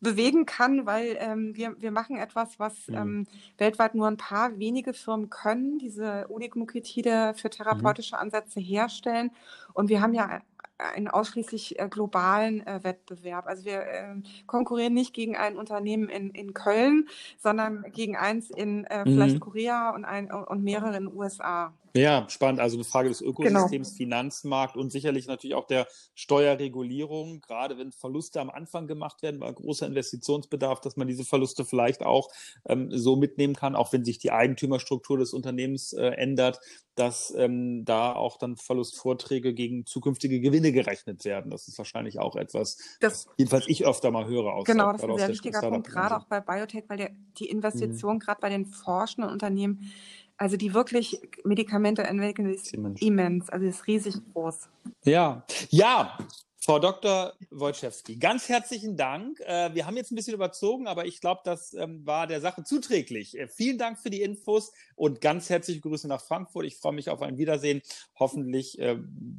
bewegen 0.00 0.46
kann, 0.46 0.86
weil 0.86 1.16
ähm, 1.18 1.56
wir, 1.56 1.80
wir 1.80 1.90
machen 1.90 2.16
etwas, 2.16 2.58
was 2.58 2.88
mhm. 2.88 2.94
ähm, 2.94 3.26
weltweit 3.58 3.94
nur 3.94 4.08
ein 4.08 4.16
paar 4.16 4.58
wenige 4.58 4.92
Firmen 4.92 5.30
können, 5.30 5.78
diese 5.78 6.26
Oligonuklotide 6.28 7.34
für 7.36 7.48
mhm. 7.48 7.52
therapeutische 7.52 8.18
Ansätze 8.18 8.60
herstellen. 8.60 9.30
Und 9.72 9.88
wir 9.88 10.00
haben 10.00 10.14
ja 10.14 10.42
einen 10.78 11.08
ausschließlich 11.08 11.78
äh, 11.78 11.88
globalen 11.88 12.66
äh, 12.66 12.80
Wettbewerb. 12.82 13.46
Also 13.46 13.64
wir 13.64 13.80
äh, 13.80 14.14
konkurrieren 14.46 14.94
nicht 14.94 15.14
gegen 15.14 15.36
ein 15.36 15.56
Unternehmen 15.56 16.08
in, 16.08 16.30
in 16.30 16.52
Köln, 16.54 17.08
sondern 17.38 17.84
gegen 17.92 18.16
eins 18.16 18.50
in 18.50 18.84
äh, 18.84 19.04
vielleicht 19.04 19.36
mhm. 19.36 19.40
Korea 19.40 19.90
und, 19.90 20.04
ein, 20.04 20.30
und 20.30 20.62
mehrere 20.62 20.96
in 20.96 21.06
den 21.06 21.16
USA. 21.16 21.72
Ja, 21.96 22.26
spannend. 22.28 22.60
Also 22.60 22.76
eine 22.76 22.84
Frage 22.84 23.08
des 23.08 23.18
genau. 23.18 23.30
Ökosystems, 23.30 23.88
genau. 23.88 23.96
Finanzmarkt 23.96 24.76
und 24.76 24.90
sicherlich 24.90 25.26
natürlich 25.26 25.54
auch 25.54 25.66
der 25.66 25.86
Steuerregulierung, 26.14 27.40
gerade 27.40 27.78
wenn 27.78 27.92
Verluste 27.92 28.40
am 28.40 28.50
Anfang 28.50 28.86
gemacht 28.86 29.22
werden, 29.22 29.40
weil 29.40 29.54
großer 29.54 29.86
Investitionsbedarf, 29.86 30.80
dass 30.80 30.96
man 30.96 31.08
diese 31.08 31.24
Verluste 31.24 31.64
vielleicht 31.64 32.02
auch 32.04 32.30
ähm, 32.66 32.90
so 32.90 33.16
mitnehmen 33.16 33.54
kann, 33.54 33.76
auch 33.76 33.92
wenn 33.92 34.04
sich 34.04 34.18
die 34.18 34.32
Eigentümerstruktur 34.32 35.18
des 35.18 35.32
Unternehmens 35.32 35.92
äh, 35.92 36.08
ändert, 36.08 36.60
dass 36.96 37.32
ähm, 37.36 37.84
da 37.84 38.14
auch 38.14 38.38
dann 38.38 38.56
Verlustvorträge 38.56 39.52
gegen 39.52 39.84
zukünftige 39.84 40.40
Gewinne 40.40 40.72
gerechnet 40.72 41.24
werden. 41.24 41.50
Das 41.50 41.68
ist 41.68 41.76
wahrscheinlich 41.76 42.18
auch 42.18 42.36
etwas, 42.36 42.78
das, 43.00 43.26
jedenfalls 43.36 43.68
ich 43.68 43.86
öfter 43.86 44.10
mal 44.10 44.26
höre 44.26 44.54
aus 44.54 44.64
Genau, 44.64 44.92
das 44.92 45.02
ist 45.02 45.08
ein 45.08 45.18
sehr 45.18 45.28
wichtiger 45.28 45.60
Punkt, 45.60 45.88
gerade 45.88 46.16
auch 46.16 46.24
bei 46.24 46.40
Biotech, 46.40 46.84
weil 46.88 46.96
der, 46.96 47.10
die 47.38 47.50
Investition 47.50 48.14
mhm. 48.14 48.20
gerade 48.20 48.40
bei 48.40 48.48
den 48.48 48.64
forschenden 48.66 49.30
Unternehmen 49.30 49.92
Also 50.38 50.56
die 50.56 50.74
wirklich 50.74 51.20
Medikamente 51.44 52.02
entwickeln, 52.02 52.52
ist 52.52 52.74
immens, 52.74 53.48
also 53.48 53.66
ist 53.66 53.86
riesig 53.86 54.14
groß. 54.32 54.68
Ja, 55.04 55.44
ja, 55.70 56.18
Frau 56.66 56.80
Dr. 56.80 57.32
Wojciechowski, 57.50 58.16
ganz 58.16 58.48
herzlichen 58.48 58.96
Dank. 58.96 59.38
Äh, 59.38 59.72
wir 59.74 59.86
haben 59.86 59.96
jetzt 59.96 60.10
ein 60.10 60.16
bisschen 60.16 60.34
überzogen, 60.34 60.88
aber 60.88 61.06
ich 61.06 61.20
glaube, 61.20 61.42
das 61.44 61.72
ähm, 61.74 62.04
war 62.04 62.26
der 62.26 62.40
Sache 62.40 62.64
zuträglich. 62.64 63.38
Äh, 63.38 63.46
vielen 63.46 63.78
Dank 63.78 64.00
für 64.00 64.10
die 64.10 64.20
Infos 64.20 64.72
und 64.96 65.20
ganz 65.20 65.48
herzliche 65.48 65.78
Grüße 65.78 66.08
nach 66.08 66.20
Frankfurt. 66.20 66.66
Ich 66.66 66.76
freue 66.76 66.92
mich 66.92 67.08
auf 67.08 67.22
ein 67.22 67.38
Wiedersehen. 67.38 67.82
Hoffentlich 68.18 68.80
äh, 68.80 68.98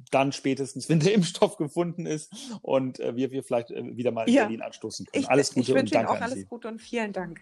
dann 0.10 0.31
spätestens, 0.31 0.88
wenn 0.88 1.01
der 1.01 1.13
Impfstoff 1.15 1.57
gefunden 1.57 2.05
ist 2.05 2.33
und 2.62 2.99
wir, 2.99 3.31
wir 3.31 3.43
vielleicht 3.43 3.71
wieder 3.71 4.12
mal 4.12 4.25
in 4.29 4.33
ja. 4.33 4.43
Berlin 4.43 4.62
anstoßen 4.62 5.07
können. 5.07 5.23
Ich, 5.23 5.29
alles 5.29 5.53
Gute 5.53 5.71
ich 5.73 5.77
und 5.77 5.93
danke 5.93 5.97
Ihnen 5.97 6.17
auch 6.17 6.21
alles 6.21 6.47
Gute 6.47 6.69
und 6.69 6.81
vielen 6.81 7.12
Dank. 7.12 7.41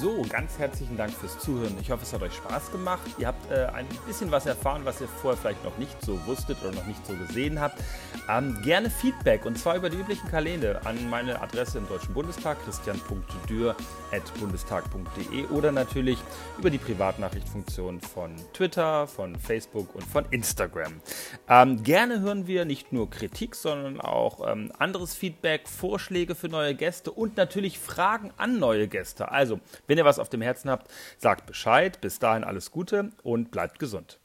So, 0.00 0.24
ganz 0.30 0.58
herzlichen 0.58 0.96
Dank 0.96 1.12
fürs 1.12 1.38
Zuhören. 1.38 1.76
Ich 1.78 1.90
hoffe, 1.90 2.04
es 2.04 2.12
hat 2.14 2.22
euch 2.22 2.32
Spaß 2.32 2.72
gemacht. 2.72 3.02
Ihr 3.18 3.26
habt 3.26 3.52
äh, 3.52 3.66
ein 3.66 3.86
bisschen 4.06 4.30
was 4.30 4.46
erfahren, 4.46 4.80
was 4.84 4.98
ihr 5.02 5.08
vorher 5.08 5.38
vielleicht 5.38 5.62
noch 5.62 5.76
nicht 5.76 6.02
so 6.02 6.18
wusstet 6.26 6.56
oder 6.62 6.72
noch 6.72 6.86
nicht 6.86 7.06
so 7.06 7.12
gesehen 7.12 7.60
habt. 7.60 7.78
Ähm, 8.26 8.58
gerne 8.62 8.88
Feedback 8.88 9.44
und 9.44 9.58
zwar 9.58 9.76
über 9.76 9.90
die 9.90 9.98
üblichen 9.98 10.26
Kanäle 10.30 10.80
an 10.86 11.10
meine 11.10 11.42
Adresse 11.42 11.76
im 11.76 11.86
Deutschen 11.86 12.14
Bundestag, 12.14 12.56
christian.dürr.bundestag.de 12.64 15.44
oder 15.48 15.70
natürlich 15.70 16.18
über 16.58 16.70
die 16.70 16.78
Privatnachrichtfunktion 16.78 18.00
von 18.00 18.36
Twitter, 18.54 19.06
von 19.06 19.36
Facebook 19.36 19.94
und 19.94 20.04
von 20.04 20.24
Instagram. 20.30 21.02
Ähm, 21.46 21.82
gerne 21.82 22.20
hören 22.20 22.46
wir 22.46 22.64
nicht 22.64 22.90
nur 22.90 23.10
Kritik, 23.10 23.54
sondern 23.54 24.00
auch 24.00 24.50
ähm, 24.50 24.72
anderes 24.78 25.14
Feedback, 25.14 25.68
Vorschläge 25.68 26.34
für 26.34 26.48
neue 26.48 26.74
Gäste 26.74 27.10
und 27.10 27.36
natürlich 27.36 27.78
Fragen 27.78 28.30
an 28.38 28.58
neue 28.58 28.88
Gäste. 28.88 29.30
Also 29.30 29.60
wenn 29.90 29.98
ihr 29.98 30.04
was 30.04 30.20
auf 30.20 30.28
dem 30.28 30.40
Herzen 30.40 30.70
habt, 30.70 30.90
sagt 31.18 31.46
Bescheid. 31.46 32.00
Bis 32.00 32.20
dahin 32.20 32.44
alles 32.44 32.70
Gute 32.70 33.10
und 33.24 33.50
bleibt 33.50 33.80
gesund. 33.80 34.20